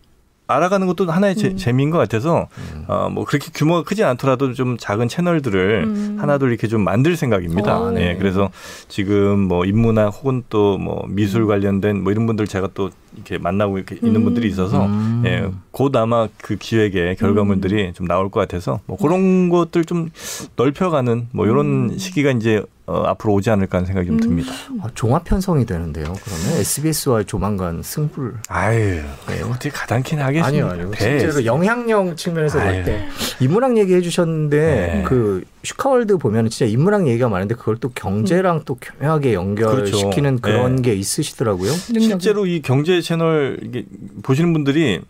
[0.47, 1.57] 알아가는 것도 하나의 재- 음.
[1.57, 2.85] 재 미인 것 같아서 음.
[2.87, 6.17] 어, 뭐 그렇게 규모가 크지 않더라도 좀 작은 채널들을 음.
[6.19, 7.79] 하나둘 이렇게 좀 만들 생각입니다.
[7.79, 8.13] 어, 네.
[8.13, 8.17] 네.
[8.17, 8.49] 그래서
[8.87, 11.15] 지금 뭐 인문학 혹은 또뭐 음.
[11.15, 14.25] 미술 관련된 뭐 이런 분들 제가 또 이렇게 만나고 이렇게 있는 음.
[14.25, 15.23] 분들이 있어서 음.
[15.25, 17.93] 예, 곧 아마 그 기획의 결과물들이 음.
[17.93, 20.09] 좀 나올 것 같아서 뭐 그런 것들 좀
[20.55, 21.97] 넓혀가는 뭐 이런 음.
[21.97, 24.19] 시기가 이제 어, 앞으로 오지 않을까 하는 생각이 좀 음.
[24.19, 24.51] 듭니다.
[24.81, 26.13] 아, 종합 편성이 되는데요.
[26.23, 30.47] 그러면 SBS와 조만간 승부를 아유, 네, 어떻게 가당키는 하겠습니까?
[30.47, 30.91] 아니요, 아니요.
[30.91, 32.83] 배 실제로 영향력 측면에서 볼.
[32.83, 33.07] 때
[33.39, 35.03] 인문학 얘기해 주셨는데 네.
[35.05, 40.41] 그 슈카월드 보면 진짜 인문학 얘기가 많은데 그걸 또 경제랑 또 교묘하게 연결시키는 그렇죠.
[40.41, 40.81] 그런 네.
[40.81, 41.71] 게 있으시더라고요.
[41.71, 43.85] 실제로 이 경제 채널 이게
[44.23, 45.01] 보시는 분들이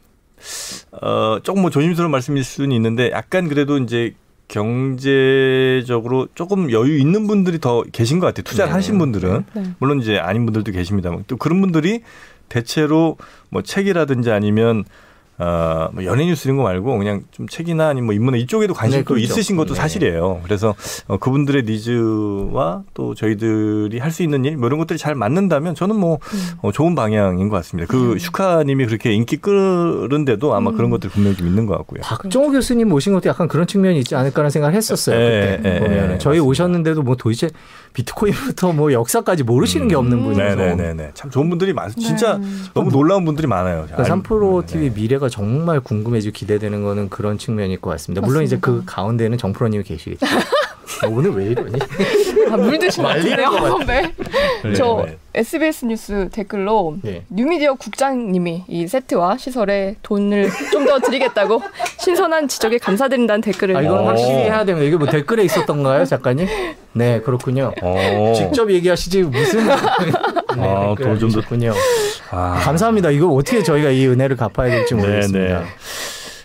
[0.92, 4.14] 어 조금 뭐 조심스러운 말씀일 수는 있는데 약간 그래도 이제
[4.48, 8.44] 경제적으로 조금 여유 있는 분들이 더 계신 것 같아요.
[8.44, 8.74] 투자를 네.
[8.74, 9.64] 하신 분들은 네.
[9.80, 12.02] 물론 이제 아닌 분들도 계십니다만 또 그런 분들이
[12.50, 13.18] 대체로
[13.50, 14.84] 뭐 책이라든지 아니면
[15.42, 19.00] 어, 뭐 연예 뉴스 이런 거 말고 그냥 좀 책이나 아니면 뭐 인문학 이쪽에도 관심이
[19.00, 19.24] 네, 또 그렇죠.
[19.34, 19.80] 있으신 것도 네.
[19.80, 20.42] 사실이에요.
[20.44, 20.76] 그래서
[21.08, 25.96] 어, 그분들의 니즈와 또 저희들이 할 수 있는 일, 뭐 이런 것들이 잘 맞는다면 저는
[25.96, 26.50] 뭐 음.
[26.62, 27.90] 어, 좋은 방향인 것 같습니다.
[27.90, 30.76] 그 슈카님이 그렇게 인기 끄는데도 아마 음.
[30.76, 32.02] 그런 것들이 분명히 좀 있는 것 같고요.
[32.02, 35.16] 박정호 교수님 모신 것도 약간 그런 측면이 있지 않을까라는 생각을 했었어요.
[35.16, 36.44] 예, 그때 예, 보면 예, 저희 맞습니다.
[36.44, 37.50] 오셨는데도 뭐 도대체
[37.94, 40.24] 비트코인부터 뭐 역사까지 모르시는 게 없는 음.
[40.24, 41.12] 분이서 네네네네.
[41.14, 41.90] 참 좋은 분들이 많.
[41.92, 42.46] 진짜 네.
[42.74, 43.86] 너무 놀라운 분들이 많아요.
[43.90, 45.02] 그러니까 3프로 네, TV 네.
[45.02, 48.24] 미래가 정말 궁금해지고 기대되는 거는 그런 측면일 것 같습니다.
[48.26, 48.94] 물론 이제 그 맞습니다.
[48.94, 50.26] 가운데는 정프로님이 계시겠죠.
[51.04, 51.72] 아, 오늘 왜 이러니?
[52.52, 53.50] 아, 물 드시면 안 말리는 돼요.
[53.50, 54.14] 것 네.
[54.64, 55.18] 네, 저 네.
[55.34, 57.24] SBS 뉴스 댓글로 네.
[57.30, 61.62] 뉴미디어 국장님이 이 세트와 시설에 돈을 좀 더 드리겠다고
[62.00, 64.08] 신선한 지적에 감사드린다는 댓글을 아, 이건 오.
[64.08, 64.86] 확실히 해야 됩니다.
[64.86, 66.48] 이게 뭐 댓글에 있었던가요, 작가님?
[66.94, 67.72] 네, 그렇군요.
[67.82, 68.34] 어.
[68.36, 69.74] 직접 얘기하시지 무슨 네,
[70.60, 71.74] 아, 돈좀 더- 주셨군요.
[72.32, 72.60] 아.
[72.64, 73.12] 감사합니다.
[73.12, 75.40] 이거 어떻게 저희가 이 은혜를 갚아야 될지 모르겠습니다.
[75.60, 75.66] 네, 네.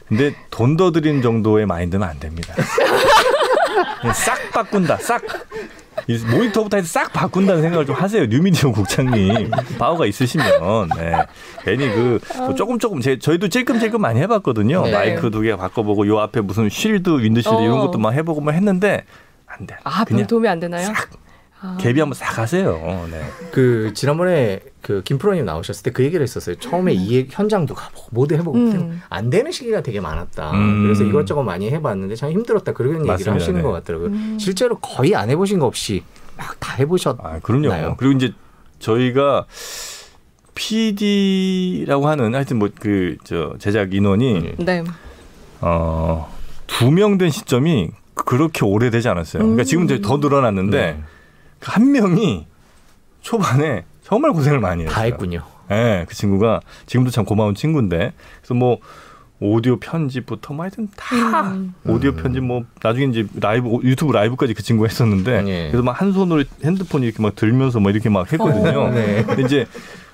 [0.08, 2.54] 근데 돈 더 드린 정도의 마인드는 안 됩니다.
[4.14, 4.96] 싹 바꾼다.
[4.98, 5.22] 싹.
[6.08, 8.26] 이 모니터부터 해서 싹 바꾼다는 생각을 좀 하세요.
[8.26, 9.50] 뉴미디어 국장님.
[9.78, 10.88] 파워가 있으시면.
[10.96, 11.12] 네.
[11.64, 14.82] 괜히 그, 뭐 조금 조금, 제, 저희도 찔끔찔끔 많이 해봤거든요.
[14.84, 14.92] 네.
[14.92, 17.86] 마이크 두 개 바꿔보고, 요 앞에 무슨 shield, windshield 이런 어.
[17.86, 19.04] 것도 막 해보고 막 했는데,
[19.46, 19.74] 안 돼.
[19.84, 20.86] 아, 그냥 도움이 안 되나요?
[20.86, 21.10] 싹.
[21.60, 21.78] 아.
[21.80, 23.08] 개비 한번 싹 하세요.
[23.10, 23.22] 네.
[23.50, 26.54] 그 지난번에 그 김프로님 나오셨을 때 그 얘기를 했었어요.
[26.56, 29.02] 처음에 이 현장도 가보고 모두 해보고 음.
[29.08, 30.52] 안 되는 시기가 되게 많았다.
[30.52, 30.84] 음.
[30.84, 32.72] 그래서 이것저것 많이 해봤는데 참 힘들었다.
[32.72, 33.34] 그런 얘기를 맞습니다.
[33.34, 33.62] 하시는 네.
[33.62, 34.08] 것 같더라고요.
[34.10, 34.36] 음.
[34.38, 36.04] 실제로 거의 안 해보신 거 없이
[36.36, 37.18] 막 다 해보셨.
[37.20, 37.68] 아, 그럼요.
[37.68, 37.94] 나요?
[37.98, 38.32] 그리고 이제
[38.78, 39.46] 저희가
[40.54, 44.84] PD라고 하는 하여튼 뭐 그 저 제작 인원이 네.
[45.60, 46.32] 어,
[46.66, 49.42] 두 명 된 시점이 그렇게 오래되지 않았어요.
[49.42, 49.64] 그러니까 음.
[49.64, 51.02] 지금 이제 더 늘어났는데 네.
[51.60, 52.46] 그한 명이
[53.20, 54.94] 초반에 정말 고생을 많이 했어요.
[54.94, 55.42] 다 했군요.
[55.70, 58.78] 예, 그 친구가 지금도 참 고마운 친구인데 그래서 뭐
[59.40, 61.74] 오디오 편집부터 뭐 하여튼 다 음.
[61.84, 62.16] 오디오 음.
[62.16, 65.68] 편집 뭐 나중에 이제 라이브 유튜브 라이브까지 그 친구가 했었는데 예.
[65.70, 68.80] 그래서 막 한 손으로 핸드폰 이렇게 막 들면서 막 이렇게 막 했거든요.
[68.80, 68.90] 어.
[68.90, 69.24] 네.
[69.24, 69.66] 근데 이제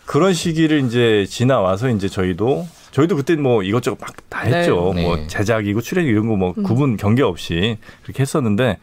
[0.06, 4.92] 그런 시기를 이제 지나와서 이제 저희도 저희도 그때 뭐 이것저것 막 다 했죠.
[4.96, 5.02] 네.
[5.02, 5.26] 뭐 네.
[5.26, 6.62] 제작이고 출연이 이런 거뭐 음.
[6.62, 8.76] 구분 경계 없이 그렇게 했었는데 어,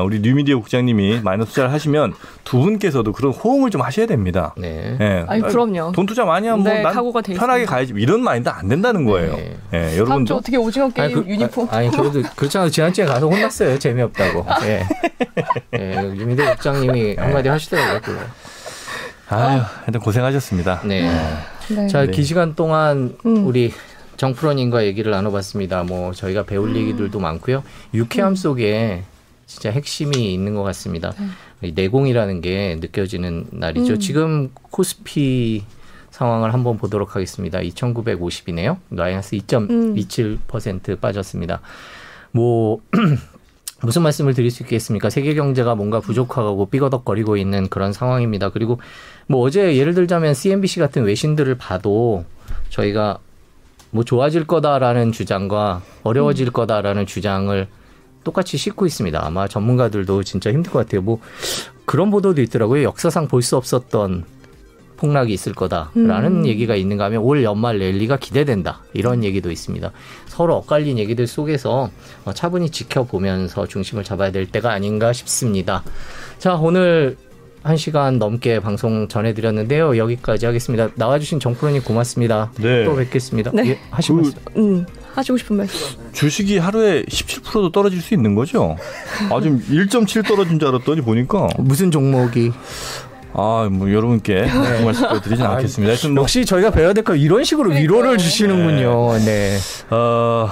[0.00, 2.14] 우리 뉴미디어 국장님이 마이너 투자를 하시면
[2.44, 4.54] 두 분께서도 그런 호응을 좀 하셔야 됩니다.
[4.56, 4.96] 네.
[5.00, 5.24] 예.
[5.28, 5.92] 아니 그럼요.
[5.92, 7.64] 돈 투자 많이 하면 네, 돼 편하게.
[7.66, 9.36] 가야지 이런 마인드 안 된다는 거예요.
[9.36, 9.56] 네.
[9.74, 12.70] 예, 다음 주 어떻게 오징어 게임 그- 유니폼 아니 그래도 그렇잖아요.
[12.70, 13.78] 지난주에 가서 혼났어요.
[13.78, 14.46] 재미없다고.
[14.64, 14.82] 예.
[15.78, 15.94] 예.
[16.16, 18.00] 유민대 국장님이 한마디 하시더라고요.
[18.00, 18.20] 그거.
[19.28, 20.82] 아유, 하여튼 고생하셨습니다.
[20.84, 21.10] 네.
[21.70, 21.86] 네.
[21.88, 22.10] 자, 네.
[22.10, 23.46] 기 시간 동안 음.
[23.46, 23.72] 우리
[24.16, 25.84] 정프로님과 얘기를 나눠봤습니다.
[25.84, 27.62] 뭐 저희가 배울 얘기들도 많고요.
[27.94, 29.04] 유쾌함 속에
[29.52, 31.12] 진짜 핵심이 있는 것 같습니다.
[31.62, 33.94] 이 내공이라는 게 느껴지는 날이죠.
[33.94, 34.00] 음.
[34.00, 35.64] 지금 코스피
[36.10, 37.58] 상황을 한번 보도록 하겠습니다.
[37.58, 38.78] 2,950이네요.
[38.88, 41.60] 마이너스 2.27% 빠졌습니다.
[42.30, 42.80] 뭐
[43.82, 45.10] 무슨 말씀을 드릴 수 있겠습니까?
[45.10, 48.48] 세계 경제가 뭔가 부족하고 삐거덕거리고 있는 그런 상황입니다.
[48.48, 48.80] 그리고
[49.26, 52.24] 뭐 어제 예를 들자면 CNBC 같은 외신들을 봐도
[52.70, 53.18] 저희가
[53.90, 57.68] 뭐 좋아질 거다라는 주장과 어려워질 거다라는 주장을
[58.24, 59.24] 똑같이 싣고 있습니다.
[59.24, 61.02] 아마 전문가들도 진짜 힘들 것 같아요.
[61.02, 61.18] 뭐
[61.84, 62.82] 그런 보도도 있더라고요.
[62.84, 64.24] 역사상 볼 수 없었던
[64.96, 66.46] 폭락이 있을 거다라는 음.
[66.46, 69.90] 얘기가 있는가 하면 올 연말 랠리가 기대된다 이런 얘기도 있습니다.
[70.26, 71.90] 서로 엇갈린 얘기들 속에서
[72.24, 75.82] 어, 차분히 지켜보면서 중심을 잡아야 될 때가 아닌가 싶습니다.
[76.38, 77.16] 자 오늘
[77.64, 79.96] 한 시간 넘게 방송 전해드렸는데요.
[79.96, 80.88] 여기까지 하겠습니다.
[80.94, 82.52] 나와주신 정프로님 고맙습니다.
[82.60, 82.84] 네.
[82.84, 83.50] 또 뵙겠습니다.
[83.54, 83.70] 네.
[83.70, 84.38] 예, 하신 그- 말씀.
[84.56, 85.78] 음, 하시고 싶은 말씀.
[86.12, 88.76] 주식이 하루에 17%도 떨어질 수 있는 거죠?
[89.30, 92.50] 아, 지금 1.7 떨어진 줄 알았더니 보니까 무슨 종목이
[93.34, 95.90] 아, 뭐 여러분께 그 말씀 드리진 아, 않겠습니다.
[95.92, 98.18] 하여튼 뭐 역시 저희가 배워야 될 거 이런 식으로 위로를.
[98.18, 99.18] 주시는군요.
[99.24, 99.56] 네.
[99.90, 100.48] 어,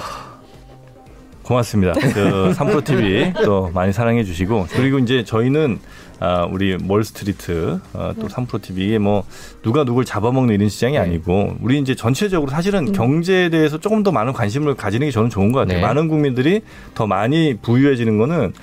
[1.51, 1.93] 고맙습니다.
[2.13, 5.79] 그 삼프로 TV 또 많이 사랑해 주시고 그리고 이제 저희는
[6.19, 9.25] 아, 우리 몰스트리트 어, 또 삼프로 TV 이게 뭐
[9.61, 14.31] 누가 누굴 잡아먹는 이런 시장이 아니고 우리 이제 전체적으로 사실은 경제에 대해서 조금 더 많은
[14.31, 15.79] 관심을 가지는 게 저는 좋은 것 같아요.
[15.79, 15.81] 네.
[15.85, 16.61] 많은 국민들이
[16.93, 18.53] 더 많이 부유해지는 거는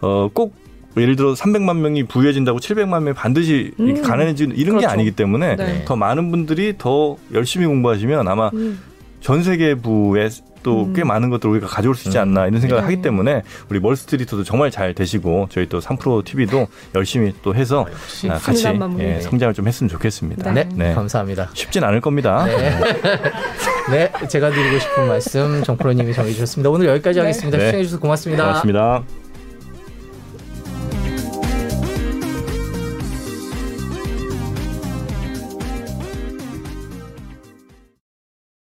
[0.00, 0.54] 어, 꼭
[0.96, 4.00] 예를 들어 300만 명이 부유해진다고 700만 명이 반드시 음.
[4.02, 4.88] 가난해지는 이런 게 그렇죠.
[4.90, 5.84] 아니기 때문에 네.
[5.84, 8.78] 더 많은 분들이 더 열심히 공부하시면 아마 음.
[9.20, 10.28] 전 세계부에
[10.62, 10.92] 또 음.
[10.94, 12.84] 꽤 많은 것들을 우리가 가져올 수 있지 않나 이런 생각을 네.
[12.86, 18.30] 하기 때문에 우리 멀스트리트도 정말 잘 되시고 저희 또 삼프로 TV도 열심히 또 해서 역시.
[18.30, 18.66] 아, 같이.
[18.98, 20.52] 예, 성장을 좀 했으면 좋겠습니다.
[20.52, 20.94] 네, 네.
[20.94, 21.50] 감사합니다.
[21.54, 22.44] 쉽진 않을 겁니다.
[22.44, 22.78] 네.
[23.90, 26.70] 네, 제가 드리고 싶은 말씀 정프로님이 정해주셨습니다.
[26.70, 27.20] 오늘 여기까지 네.
[27.20, 27.58] 하겠습니다.
[27.58, 27.66] 네.
[27.66, 28.44] 시청해주셔서 고맙습니다.
[28.44, 29.21] 고맙습니다.